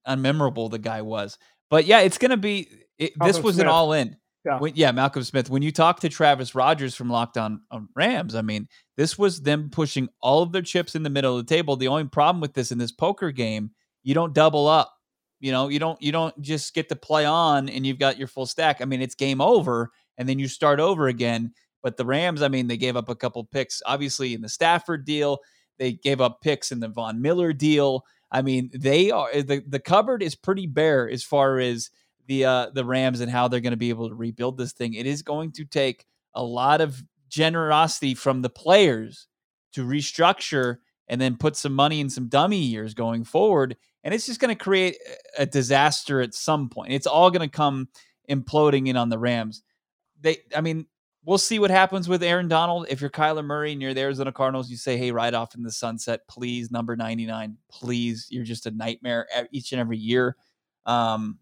unmemorable 0.07 0.71
the 0.71 0.79
guy 0.79 1.03
was. 1.03 1.39
But 1.71 1.87
yeah, 1.87 2.01
it's 2.01 2.19
going 2.19 2.31
to 2.31 2.37
be. 2.37 2.69
It, 2.99 3.15
this 3.19 3.41
was 3.41 3.57
Smith. 3.57 3.67
an 3.67 3.73
all 3.73 3.95
in. 3.95 4.17
Yeah. 4.45 4.59
When, 4.59 4.75
yeah, 4.77 4.93
Malcolm 4.93 5.23
Smith. 5.23 5.49
When 5.49 5.63
you 5.63 5.73
talk 5.73 6.01
to 6.01 6.09
Travis 6.09 6.55
Rogers 6.55 6.95
from 6.95 7.09
Lockdown 7.09 7.61
On 7.71 7.89
Rams, 7.95 8.35
I 8.35 8.43
mean, 8.43 8.69
this 8.97 9.19
was 9.19 9.41
them 9.41 9.71
pushing 9.71 10.09
all 10.21 10.43
of 10.43 10.53
their 10.53 10.63
chips 10.63 10.95
in 10.95 11.03
the 11.03 11.11
middle 11.11 11.39
of 11.39 11.47
the 11.47 11.55
table. 11.55 11.77
The 11.77 11.89
only 11.89 12.05
problem 12.05 12.41
with 12.41 12.53
this 12.53 12.71
in 12.71 12.79
this 12.79 12.93
poker 12.93 13.31
game, 13.31 13.71
you 14.03 14.15
don't 14.15 14.35
double 14.35 14.67
up. 14.67 14.93
You 15.41 15.53
know, 15.53 15.69
you 15.69 15.79
don't 15.79 16.01
you 16.01 16.13
don't 16.13 16.39
just 16.41 16.75
get 16.75 16.89
to 16.91 16.97
play 16.97 17.25
on 17.25 17.69
and 17.69 17.87
you've 17.87 17.99
got 17.99 18.19
your 18.19 18.29
full 18.29 18.47
stack. 18.47 18.81
I 18.81 18.85
mean, 18.85 19.03
it's 19.03 19.15
game 19.15 19.41
over 19.41 19.91
and 20.17 20.29
then 20.29 20.39
you 20.39 20.49
start 20.49 20.81
over 20.81 21.09
again. 21.09 21.53
But 21.83 21.97
the 21.97 22.07
Rams, 22.07 22.41
I 22.41 22.49
mean, 22.49 22.67
they 22.67 22.79
gave 22.79 22.97
up 22.97 23.09
a 23.11 23.15
couple 23.15 23.45
picks, 23.45 23.83
obviously 23.85 24.33
in 24.33 24.41
the 24.41 24.49
Stafford 24.49 25.05
deal. 25.05 25.39
They 25.79 25.93
gave 25.93 26.21
up 26.21 26.41
picks 26.41 26.73
in 26.73 26.81
the 26.81 26.89
Von 26.89 27.21
Miller 27.21 27.53
deal. 27.53 28.05
I 28.31 28.43
mean, 28.43 28.71
they 28.75 29.11
are 29.11 29.29
eh, 29.33 29.43
the 29.43 29.63
the 29.67 29.81
cupboard 29.81 30.23
is 30.23 30.35
pretty 30.35 30.67
bare 30.67 31.09
as 31.09 31.23
far 31.23 31.59
as 31.59 31.91
the 32.27 32.45
uh, 32.45 32.71
the 32.71 32.85
Rams 32.85 33.21
and 33.21 33.31
how 33.31 33.49
they're 33.49 33.61
going 33.61 33.73
to 33.73 33.77
be 33.77 33.91
able 33.91 34.09
to 34.09 34.15
rebuild 34.15 34.59
this 34.59 34.73
thing. 34.73 34.95
It 34.95 35.07
is 35.07 35.23
going 35.23 35.53
to 35.53 35.65
take 35.65 36.05
a 36.35 36.43
lot 36.43 36.81
of 36.81 37.03
generosity 37.29 38.15
from 38.15 38.43
the 38.43 38.51
players 38.51 39.27
to 39.73 39.85
restructure 39.85 40.77
and 41.09 41.21
then 41.21 41.37
put 41.37 41.57
some 41.57 41.75
money 41.75 42.01
in 42.01 42.09
some 42.09 42.29
dummy 42.29 42.59
years 42.59 42.95
going 42.95 43.25
forward. 43.25 43.77
And 44.03 44.15
it's 44.15 44.27
just 44.27 44.41
going 44.41 44.57
to 44.57 44.63
create 44.63 44.97
a 45.39 45.47
disaster 45.47 46.21
at 46.21 46.35
some 46.35 46.69
point. 46.69 46.93
It's 46.93 47.07
all 47.07 47.31
going 47.31 47.49
to 47.49 47.55
come 47.55 47.89
imploding 48.31 48.89
in 48.89 48.97
on 48.97 49.09
the 49.09 49.19
Rams. 49.19 49.63
They, 50.21 50.39
I 50.55 50.61
mean, 50.61 50.87
we'll 51.25 51.39
see 51.39 51.59
what 51.59 51.71
happens 51.71 52.09
with 52.09 52.23
Aaron 52.23 52.49
Donald. 52.49 52.87
If 52.89 53.01
you're 53.01 53.11
Kyler 53.11 53.45
Murray 53.45 53.73
and 53.73 53.81
you're 53.81 53.95
the 53.95 54.03
Arizona 54.03 54.33
Cardinals, 54.33 54.71
you 54.71 54.77
say, 54.77 54.97
hey, 54.97 55.11
ride 55.11 55.35
off 55.35 55.55
in 55.55 55.63
the 55.63 55.73
sunset, 55.73 56.21
please, 56.29 56.71
number 56.71 56.97
99, 56.97 57.57
please. 57.71 58.27
You're 58.31 58.45
just 58.45 58.67
a 58.67 58.71
nightmare 58.71 59.27
each 59.51 59.73
and 59.73 59.81
every 59.81 59.99
year. 59.99 60.37
Um, 60.87 61.39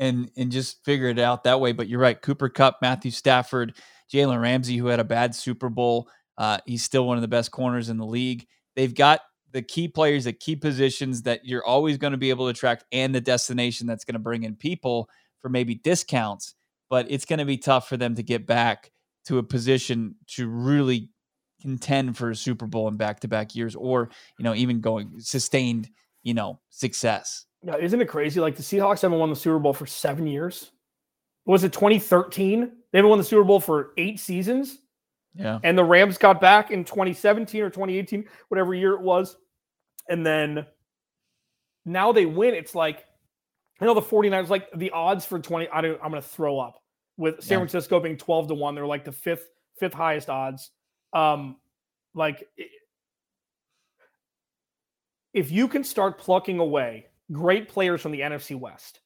and 0.00 0.30
and 0.36 0.50
just 0.50 0.84
figure 0.84 1.08
it 1.08 1.20
out 1.20 1.44
that 1.44 1.60
way. 1.60 1.70
But 1.70 1.88
you're 1.88 2.00
right, 2.00 2.20
Cooper 2.20 2.48
Kupp, 2.48 2.78
Matthew 2.82 3.12
Stafford, 3.12 3.76
Jalen 4.12 4.40
Ramsey, 4.42 4.76
who 4.76 4.86
had 4.86 4.98
a 4.98 5.04
bad 5.04 5.34
Super 5.34 5.68
Bowl. 5.68 6.08
Uh, 6.36 6.58
he's 6.66 6.82
still 6.82 7.06
one 7.06 7.16
of 7.16 7.22
the 7.22 7.28
best 7.28 7.52
corners 7.52 7.88
in 7.88 7.98
the 7.98 8.06
league. 8.06 8.46
They've 8.74 8.94
got 8.94 9.20
the 9.52 9.62
key 9.62 9.86
players 9.86 10.26
at 10.26 10.40
key 10.40 10.56
positions 10.56 11.22
that 11.22 11.44
you're 11.44 11.64
always 11.64 11.98
going 11.98 12.12
to 12.12 12.18
be 12.18 12.30
able 12.30 12.46
to 12.46 12.50
attract 12.50 12.84
and 12.90 13.14
the 13.14 13.20
destination 13.20 13.86
that's 13.86 14.04
going 14.04 14.14
to 14.14 14.20
bring 14.20 14.42
in 14.42 14.56
people 14.56 15.08
for 15.40 15.48
maybe 15.48 15.76
discounts 15.76 16.54
but 16.90 17.06
it's 17.08 17.24
going 17.24 17.38
to 17.38 17.44
be 17.46 17.56
tough 17.56 17.88
for 17.88 17.96
them 17.96 18.16
to 18.16 18.22
get 18.22 18.46
back 18.46 18.90
to 19.24 19.38
a 19.38 19.42
position 19.42 20.16
to 20.26 20.48
really 20.48 21.08
contend 21.62 22.18
for 22.18 22.30
a 22.30 22.36
Super 22.36 22.66
Bowl 22.66 22.88
in 22.88 22.96
back-to-back 22.96 23.54
years, 23.54 23.76
or 23.76 24.10
you 24.38 24.44
know, 24.44 24.54
even 24.54 24.80
going 24.80 25.12
sustained, 25.20 25.88
you 26.22 26.34
know, 26.34 26.60
success. 26.68 27.46
Yeah, 27.62 27.76
isn't 27.76 28.00
it 28.00 28.08
crazy? 28.08 28.40
Like 28.40 28.56
the 28.56 28.62
Seahawks 28.62 29.02
haven't 29.02 29.18
won 29.18 29.30
the 29.30 29.36
Super 29.36 29.58
Bowl 29.58 29.72
for 29.72 29.86
seven 29.86 30.26
years. 30.26 30.70
Was 31.46 31.64
it 31.64 31.72
2013? 31.72 32.60
They 32.92 32.98
haven't 32.98 33.08
won 33.08 33.18
the 33.18 33.24
Super 33.24 33.44
Bowl 33.44 33.60
for 33.60 33.92
eight 33.96 34.20
seasons. 34.20 34.78
Yeah. 35.34 35.58
And 35.62 35.76
the 35.76 35.84
Rams 35.84 36.18
got 36.18 36.40
back 36.40 36.70
in 36.70 36.84
2017 36.84 37.62
or 37.62 37.70
2018, 37.70 38.24
whatever 38.48 38.74
year 38.74 38.94
it 38.94 39.00
was. 39.00 39.36
And 40.08 40.26
then 40.26 40.66
now 41.84 42.12
they 42.12 42.26
win. 42.26 42.54
It's 42.54 42.74
like, 42.74 43.06
I 43.80 43.84
know 43.84 43.94
the 43.94 44.02
49ers, 44.02 44.48
like 44.48 44.70
the 44.72 44.90
odds 44.90 45.24
for 45.24 45.38
20, 45.38 45.68
I 45.68 45.80
don't, 45.80 46.00
I'm 46.02 46.10
going 46.10 46.22
to 46.22 46.28
throw 46.28 46.58
up 46.58 46.82
with 47.16 47.42
San 47.42 47.56
yeah. 47.56 47.58
Francisco 47.58 48.00
being 48.00 48.16
12 48.16 48.48
to 48.48 48.54
1. 48.54 48.74
They're 48.74 48.86
like 48.86 49.04
the 49.04 49.12
fifth 49.12 49.48
fifth 49.78 49.94
highest 49.94 50.28
odds. 50.28 50.70
Um 51.12 51.56
like 52.14 52.46
if 55.32 55.50
you 55.50 55.68
can 55.68 55.84
start 55.84 56.18
plucking 56.18 56.58
away 56.58 57.06
great 57.32 57.68
players 57.68 58.00
from 58.00 58.12
the 58.12 58.20
NFC 58.20 58.58
West, 58.58 59.00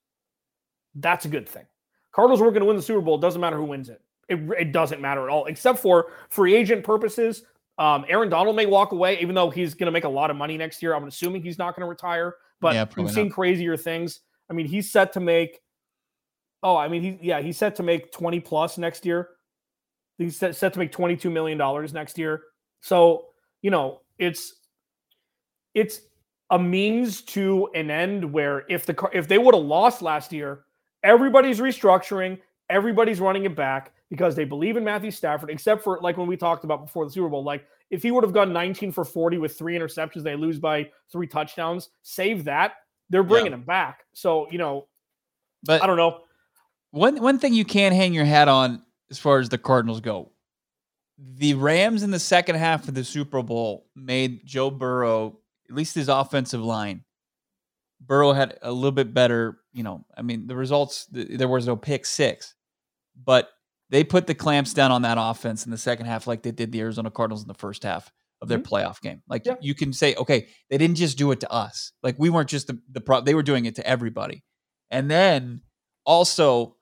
that's 0.95 1.25
a 1.25 1.29
good 1.29 1.49
thing. 1.49 1.65
Cardinals 2.13 2.41
weren't 2.41 2.55
going 2.55 2.63
to 2.63 2.67
win 2.67 2.77
the 2.77 2.83
Super 2.83 3.01
Bowl. 3.01 3.17
It 3.17 3.21
doesn't 3.21 3.41
matter 3.41 3.57
who 3.57 3.65
wins 3.65 3.89
it. 3.89 4.01
It, 4.29 4.39
it 4.59 4.73
doesn't 4.73 5.01
matter 5.01 5.25
at 5.25 5.31
all, 5.31 5.47
except 5.47 5.81
for 5.81 6.13
free 6.31 6.55
agent 6.55 6.85
purposes. 6.85 7.43
Um, 7.77 8.05
Aaron 8.09 8.29
Donald 8.29 8.55
may 8.57 8.67
walk 8.67 8.93
away, 8.93 9.19
even 9.19 9.35
though 9.35 9.51
he's 9.51 9.75
going 9.75 9.87
to 9.87 9.93
make 9.93 10.05
a 10.05 10.09
lot 10.09 10.31
of 10.31 10.37
money 10.37 10.57
next 10.57 10.83
year. 10.83 10.95
I'm 10.95 11.05
assuming 11.05 11.43
he's 11.43 11.59
not 11.59 11.75
going 11.75 11.83
to 11.83 11.89
retire, 11.89 12.37
but 12.61 12.75
yeah, 12.75 12.87
we've 12.97 13.11
seen 13.11 13.29
crazier 13.31 13.77
things. 13.77 14.21
I 14.49 14.53
mean, 14.53 14.67
he's 14.67 14.93
set 14.93 15.13
to 15.15 15.21
make 15.21 15.61
Oh, 16.65 16.79
I 16.79 16.89
mean, 16.89 17.03
he 17.03 17.19
yeah, 17.21 17.43
he's 17.43 17.59
set 17.59 17.77
to 17.77 17.83
make 17.83 18.11
20 18.11 18.41
plus 18.41 18.79
next 18.79 19.05
year. 19.05 19.29
He's 20.17 20.39
set, 20.39 20.57
set 20.57 20.73
to 20.73 20.79
make 20.79 20.93
22 20.93 21.29
million 21.29 21.59
dollars 21.59 21.93
next 21.93 22.17
year. 22.17 22.43
So, 22.81 23.27
you 23.61 23.71
know, 23.71 24.01
it's 24.19 24.55
it's 25.75 26.01
a 26.51 26.59
means 26.59 27.23
to 27.23 27.69
an 27.75 27.91
end 27.91 28.33
where 28.33 28.65
if 28.69 28.87
the 28.87 29.09
if 29.13 29.29
they 29.29 29.39
would 29.39 29.55
have 29.55 29.65
lost 29.65 30.03
last 30.03 30.33
year, 30.33 30.65
everybody's 31.03 31.61
restructuring, 31.61 32.39
everybody's 32.69 33.21
running 33.21 33.45
it 33.45 33.57
back 33.57 33.93
because 34.11 34.37
they 34.37 34.45
believe 34.45 34.77
in 34.77 34.85
Matthew 34.85 35.11
Stafford, 35.11 35.51
except 35.51 35.83
for 35.83 35.99
like 36.03 36.17
when 36.17 36.27
we 36.27 36.37
talked 36.37 36.65
about 36.65 36.85
before 36.85 37.05
the 37.05 37.11
Super 37.11 37.29
Bowl, 37.29 37.45
like 37.45 37.67
if 37.91 38.03
he 38.03 38.11
would 38.11 38.25
have 38.25 38.33
gone 38.33 38.53
19 38.53 38.93
for 38.93 39.05
40 39.05 39.39
with 39.39 39.57
three 39.57 39.77
interceptions, 39.77 40.23
they 40.23 40.37
lose 40.37 40.59
by 40.59 40.91
three 41.11 41.27
touchdowns, 41.27 41.91
save 42.03 42.45
that, 42.45 42.75
they're 43.11 43.23
bringing 43.23 43.53
yeah. 43.53 43.59
him 43.59 43.65
back. 43.65 44.05
So, 44.13 44.49
you 44.51 44.59
know, 44.59 44.87
but 45.65 45.83
I 45.83 45.87
don't 45.87 45.97
know. 45.97 46.21
One 46.91 47.21
one 47.21 47.39
thing 47.39 47.55
you 47.55 47.65
can't 47.65 47.95
hang 47.95 48.15
your 48.15 48.25
hat 48.25 48.49
on 48.49 48.83
as 49.11 49.19
far 49.19 49.39
as 49.39 49.49
the 49.49 49.59
Cardinals 49.59 50.01
go. 50.01 50.31
The 51.19 51.55
Rams 51.55 52.03
in 52.03 52.11
the 52.11 52.19
second 52.19 52.57
half 52.57 52.89
of 52.89 52.95
the 52.95 53.05
Super 53.05 53.43
Bowl 53.43 53.87
made 53.95 54.45
Joe 54.45 54.71
Burrow, 54.71 55.39
at 55.69 55.75
least 55.75 55.95
his 55.95 56.09
offensive 56.09 56.63
line. 56.63 57.05
Burrow 58.01 58.33
had 58.33 58.59
a 58.61 58.73
little 58.73 58.93
bit 58.93 59.15
better, 59.15 59.59
you 59.73 59.83
know, 59.83 60.05
I 60.17 60.23
mean, 60.23 60.47
the 60.47 60.57
results 60.57 61.07
there 61.11 61.49
was 61.49 61.67
no 61.67 61.77
pick 61.77 62.05
6, 62.05 62.55
but 63.23 63.49
they 63.91 64.05
put 64.05 64.27
the 64.27 64.35
clamps 64.35 64.75
down 64.75 64.93
on 64.93 65.03
that 65.03 65.19
offense 65.19 65.65
in 65.65 65.71
the 65.71 65.79
second 65.79 66.07
half 66.07 66.27
like 66.27 66.43
they 66.43 66.51
did 66.51 66.73
the 66.73 66.81
Arizona 66.81 67.11
Cardinals 67.11 67.43
in 67.43 67.49
the 67.49 67.55
first 67.55 67.83
half 67.83 68.13
of 68.43 68.49
their 68.49 68.59
mm-hmm. 68.59 68.75
playoff 68.75 69.01
game. 69.01 69.23
Like 69.29 69.47
yeah. 69.47 69.55
you 69.61 69.75
can 69.75 69.93
say, 69.93 70.15
okay, 70.17 70.49
they 70.69 70.79
didn't 70.79 70.97
just 70.97 71.17
do 71.17 71.31
it 71.31 71.41
to 71.41 71.51
us. 71.51 71.93
Like 72.03 72.17
we 72.19 72.31
weren't 72.31 72.49
just 72.49 72.67
the 72.67 72.81
the 72.91 73.01
pro, 73.01 73.21
they 73.21 73.35
were 73.35 73.43
doing 73.43 73.65
it 73.65 73.77
to 73.77 73.87
everybody. 73.87 74.45
And 74.91 75.11
then 75.11 75.63
also 76.05 76.77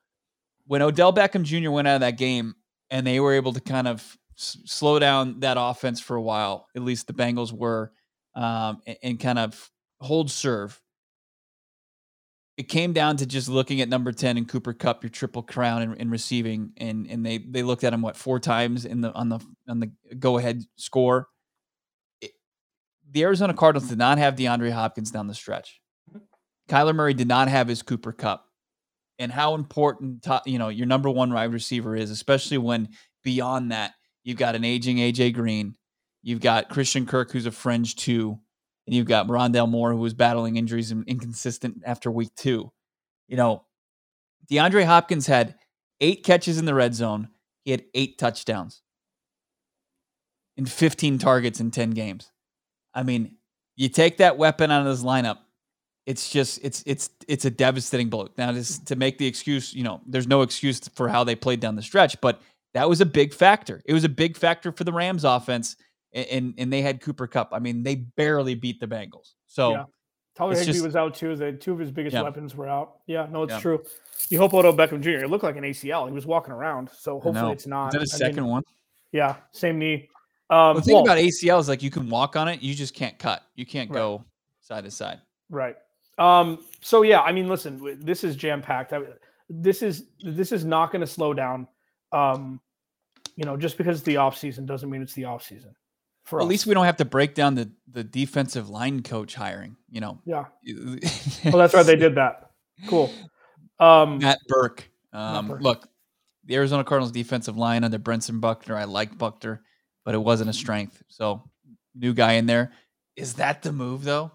when 0.66 0.83
Odell 0.83 1.12
Beckham 1.12 1.45
Jr. 1.45 1.71
went 1.71 1.88
out 1.88 1.97
of 1.97 2.01
that 2.01 2.18
game 2.18 2.55
and 2.90 3.07
they 3.07 3.21
were 3.21 3.35
able 3.35 3.53
to 3.53 3.61
kind 3.61 3.88
of 3.88 4.16
s- 4.38 4.59
slow 4.64 4.99
down 4.99 5.40
that 5.40 5.57
offense 5.59 6.01
for 6.01 6.16
a 6.16 6.23
while, 6.23 6.66
at 6.77 6.83
least 6.83 7.07
the 7.07 7.12
Bengals 7.12 7.53
were, 7.53 7.92
um, 8.35 8.81
and, 8.87 8.97
and 9.03 9.21
kind 9.21 9.38
of 9.38 9.71
hold 10.01 10.31
serve. 10.31 10.81
It 12.57 12.68
came 12.68 12.92
down 12.92 13.16
to 13.16 13.27
just 13.27 13.49
looking 13.49 13.81
at 13.81 13.88
number 13.88 14.12
10 14.12 14.37
and 14.37 14.47
Cooper 14.49 14.75
Kupp, 14.75 15.03
your 15.03 15.11
triple 15.11 15.42
crown 15.42 15.83
in, 15.83 15.95
in 15.95 16.11
receiving, 16.11 16.73
and 16.77 17.07
and 17.07 17.25
they 17.25 17.38
they 17.38 17.62
looked 17.62 17.83
at 17.83 17.92
him 17.92 18.03
what 18.03 18.16
four 18.16 18.38
times 18.38 18.85
in 18.85 19.01
the 19.01 19.12
on 19.12 19.29
the 19.31 19.40
on 19.68 19.81
the 19.81 19.90
go 20.18 20.38
ahead 20.38 20.62
score. 20.77 21.29
It- 22.21 22.33
the 23.11 23.23
Arizona 23.23 23.55
Cardinals 23.55 23.88
did 23.88 23.99
not 23.99 24.18
have 24.18 24.37
DeAndre 24.37 24.71
Hopkins 24.71 25.11
down 25.11 25.29
the 25.29 25.35
stretch. 25.35 25.81
Kyler 26.68 26.95
Murray 26.95 27.14
did 27.14 27.29
not 27.29 27.49
have 27.49 27.68
his 27.68 27.83
Cooper 27.83 28.12
Kupp 28.12 28.45
and 29.18 29.33
how 29.33 29.55
important 29.55 30.27
you 30.47 30.59
know 30.59 30.68
your 30.68 30.87
number 30.87 31.09
one 31.11 31.33
wide 31.33 31.53
receiver 31.53 31.97
is, 31.97 32.11
especially 32.11 32.59
when 32.59 32.88
beyond 33.25 33.73
that 33.73 33.95
you've 34.25 34.38
got 34.38 34.55
an 34.55 34.64
aging 34.64 34.99
AJ 34.99 35.35
Green, 35.35 35.75
you've 36.22 36.40
got 36.40 36.68
Christian 36.68 37.06
Kirk 37.06 37.32
who's 37.32 37.46
a 37.46 37.50
fringe 37.50 37.96
two, 37.96 38.38
and 38.87 38.94
you've 38.94 39.06
got 39.06 39.28
Rondale 39.28 39.68
Moore 39.68 39.92
who 39.92 39.98
was 39.98 40.14
battling 40.14 40.56
injuries 40.56 40.90
and 40.90 41.06
inconsistent 41.06 41.82
after 41.85 42.11
week 42.11 42.35
two. 42.37 42.72
You 43.28 43.37
know, 43.37 43.64
DeAndre 44.50 44.85
Hopkins 44.85 45.26
had 45.26 45.54
eight 46.00 46.24
catches 46.24 46.58
in 46.58 46.64
the 46.64 46.74
red 46.74 46.94
zone. 46.94 47.28
He 47.64 47.70
had 47.70 47.85
eight 47.94 48.18
touchdowns 48.18 48.82
and 50.56 50.70
15 50.70 51.18
targets 51.18 51.61
in 51.61 51.70
10 51.70 51.90
games. 51.90 52.30
I 52.94 53.02
mean, 53.02 53.37
you 53.76 53.88
take 53.88 54.18
that 54.18 54.37
weapon 54.37 54.70
out 54.70 54.87
of 54.87 54.87
this 54.87 55.04
lineup, 55.04 55.38
it's 56.04 56.30
just 56.30 56.58
it's 56.62 56.82
it's 56.85 57.11
it's 57.28 57.44
a 57.44 57.50
devastating 57.50 58.11
blow. 58.11 58.28
Now, 58.37 58.52
just 58.52 58.87
to 58.87 58.96
make 58.96 59.18
the 59.18 59.26
excuse, 59.26 59.72
you 59.72 59.85
know, 59.85 60.00
there's 60.06 60.26
no 60.26 60.42
excuse 60.42 60.80
for 60.88 61.08
how 61.08 61.24
they 61.24 61.37
played 61.37 61.61
down 61.61 61.76
the 61.76 61.82
stretch, 61.82 62.20
but 62.20 62.42
that 62.74 62.88
was 62.88 63.00
a 63.00 63.06
big 63.06 63.32
factor. 63.32 63.80
It 63.85 63.94
was 63.94 64.04
a 64.04 64.08
big 64.08 64.37
factor 64.37 64.72
for 64.72 64.85
the 64.85 64.92
Rams 64.92 65.24
offense, 65.24 65.76
and 66.12 66.55
and, 66.59 66.72
they 66.72 66.83
had 66.83 67.01
Cooper 67.01 67.27
Kupp. 67.27 67.51
I 67.53 67.59
mean, 67.59 67.83
they 67.83 67.96
barely 67.96 68.55
beat 68.55 68.81
the 68.81 68.87
Bengals. 68.87 69.33
So 69.46 69.70
Yeah. 69.72 69.85
Tyler 70.35 70.55
Higbee 70.55 70.72
just- 70.72 70.85
was 70.85 70.96
out 70.96 71.14
too. 71.14 71.37
The 71.37 71.53
two 71.53 71.72
of 71.72 71.79
his 71.79 71.90
biggest 71.90 72.14
Yeah. 72.14 72.22
weapons 72.22 72.55
were 72.55 72.68
out. 72.68 72.98
Yeah, 73.07 73.27
no, 73.31 73.42
it's 73.42 73.53
Yeah. 73.53 73.61
true. 73.61 73.85
You 74.31 74.38
hope 74.38 74.55
Odell 74.55 74.72
Beckham 74.75 75.01
Jr. 75.01 75.25
It 75.25 75.31
looked 75.31 75.44
like 75.44 75.57
an 75.57 75.64
ACL. 75.64 76.07
He 76.07 76.12
was 76.12 76.27
walking 76.27 76.53
around, 76.53 76.90
so 76.90 77.20
hopefully 77.20 77.53
it's 77.53 77.66
not. 77.66 77.88
is 77.88 77.92
that 77.92 77.98
a 77.98 78.25
I 78.25 78.29
mean, 78.29 78.35
second 78.35 78.46
one? 78.48 78.62
Yeah, 79.12 79.37
same 79.53 79.79
knee. 79.79 80.09
Um, 80.48 80.77
the 80.77 80.83
thing 80.83 80.94
well, 80.94 81.05
about 81.05 81.18
ACL 81.18 81.59
is 81.59 81.68
like 81.68 81.83
you 81.83 81.90
can 81.90 82.09
walk 82.09 82.37
on 82.37 82.48
it, 82.48 82.62
you 82.62 82.75
just 82.75 82.94
can't 82.94 83.18
cut. 83.18 83.42
You 83.55 83.66
can't 83.66 83.90
Right. 83.90 83.96
go 83.96 84.25
side 84.61 84.85
to 84.85 84.90
side. 84.90 85.20
Right. 85.51 85.77
Um, 86.18 86.64
so 86.83 87.03
yeah, 87.03 87.20
I 87.20 87.33
mean, 87.33 87.48
listen, 87.48 87.98
this 88.01 88.22
is 88.25 88.37
jam 88.37 88.62
packed. 88.62 88.92
This 89.48 89.83
is 89.83 90.07
this 90.22 90.53
is 90.53 90.64
not 90.64 90.92
going 90.92 91.01
to 91.01 91.07
slow 91.07 91.35
down. 91.35 91.68
Um, 92.12 92.61
you 93.37 93.44
know, 93.44 93.57
just 93.57 93.79
because 93.79 93.98
it's 93.98 94.05
the 94.07 94.18
off 94.18 94.37
season 94.37 94.66
doesn't 94.66 94.88
mean 94.88 95.03
it's 95.03 95.14
the 95.14 95.25
off 95.25 95.42
season. 95.42 95.75
For 96.24 96.40
At 96.40 96.44
us. 96.44 96.48
least 96.48 96.66
we 96.66 96.74
don't 96.74 96.85
have 96.85 96.98
to 96.98 97.04
break 97.04 97.35
down 97.35 97.54
the 97.54 97.70
the 97.88 98.04
defensive 98.04 98.68
line 98.68 99.02
coach 99.02 99.35
hiring. 99.35 99.76
You 99.90 100.00
know. 100.00 100.20
yeah. 100.24 100.44
well, 101.44 101.56
that's 101.58 101.74
right. 101.74 101.85
They 101.85 101.96
did 101.96 102.14
that. 102.14 102.50
Cool. 102.87 103.12
Um, 103.78 104.18
Matt 104.18 104.38
Burke. 104.46 104.88
Um, 105.12 105.48
Burke. 105.48 105.61
Look, 105.61 105.88
the 106.44 106.56
Arizona 106.56 106.85
Cardinals 106.85 107.12
defensive 107.12 107.56
line 107.56 107.85
under 107.85 107.98
Brentson 107.98 108.40
Buckner. 108.40 108.76
I 108.76 108.85
like 108.85 109.18
Buckner, 109.18 109.62
but 110.04 110.14
it 110.14 110.18
wasn't 110.18 110.50
a 110.50 110.52
strength. 110.52 111.02
So 111.08 111.50
new 111.94 112.14
guy 112.14 112.35
in 112.35 112.46
there. 112.46 112.72
Is 113.16 113.35
that 113.35 113.62
the 113.62 113.72
move 113.72 114.04
though? 114.04 114.32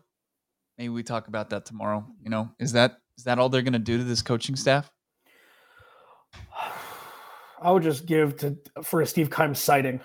Maybe 0.78 0.90
we 0.90 1.04
talk 1.04 1.28
about 1.28 1.50
that 1.50 1.66
tomorrow. 1.66 2.06
You 2.22 2.30
know, 2.30 2.52
is 2.60 2.74
that 2.74 2.98
is 3.18 3.24
that 3.24 3.40
all 3.40 3.50
they're 3.50 3.64
going 3.64 3.74
to 3.74 3.80
do 3.80 3.98
to 3.98 4.04
this 4.04 4.22
coaching 4.22 4.56
staff? 4.56 4.92
I 7.62 7.72
would 7.72 7.84
just 7.84 8.06
give 8.06 8.38
to 8.38 8.58
for 8.84 9.02
a 9.02 9.06
Steve 9.08 9.32
Keim 9.32 9.56
sighting. 9.56 10.02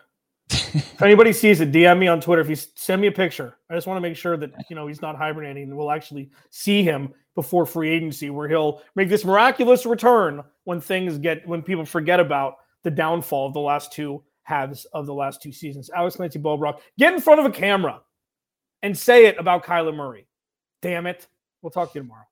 If 0.75 1.03
anybody 1.03 1.33
sees 1.33 1.61
it, 1.61 1.73
DM 1.73 1.99
me 1.99 2.09
on 2.09 2.21
Twitter. 2.21 2.41
If 2.41 2.49
you 2.49 2.55
send 2.55 3.03
me 3.03 3.09
a 3.09 3.13
picture, 3.13 3.59
I 3.69 3.75
just 3.75 3.87
want 3.87 3.97
to 3.97 4.01
make 4.01 4.17
sure 4.17 4.37
that 4.37 4.53
you 4.71 4.77
know 4.77 4.87
he's 4.87 5.03
not 5.03 5.17
hibernating, 5.17 5.65
and 5.65 5.77
we'll 5.77 5.91
actually 5.91 6.31
see 6.51 6.83
him 6.83 7.13
before 7.35 7.67
free 7.67 7.91
agency, 7.91 8.31
where 8.31 8.49
he'll 8.49 8.83
make 8.95 9.09
this 9.09 9.25
miraculous 9.25 9.85
return 9.85 10.43
when 10.65 10.81
things 10.81 11.19
get 11.19 11.47
when 11.47 11.61
people 11.63 11.85
forget 11.85 12.21
about 12.21 12.57
the 12.85 12.91
downfall 12.91 13.49
of 13.49 13.55
the 13.55 13.61
last 13.61 13.93
two 13.93 14.23
halves 14.45 14.87
of 14.93 15.07
the 15.07 15.15
last 15.15 15.43
two 15.43 15.53
seasons. 15.53 15.91
Alex 15.95 16.17
Clancy 16.17 16.39
Bo 16.39 16.57
Brock, 16.57 16.81
get 16.99 17.13
in 17.13 17.21
front 17.21 17.41
of 17.41 17.47
a 17.47 17.51
camera 17.51 18.01
and 18.83 18.97
say 18.97 19.27
it 19.27 19.39
about 19.39 19.65
Kyler 19.65 19.95
Murray. 19.95 20.27
Damn 20.81 21.07
it! 21.07 21.27
We'll 21.61 21.71
talk 21.71 21.93
to 21.93 21.99
you 21.99 22.03
tomorrow. 22.03 22.25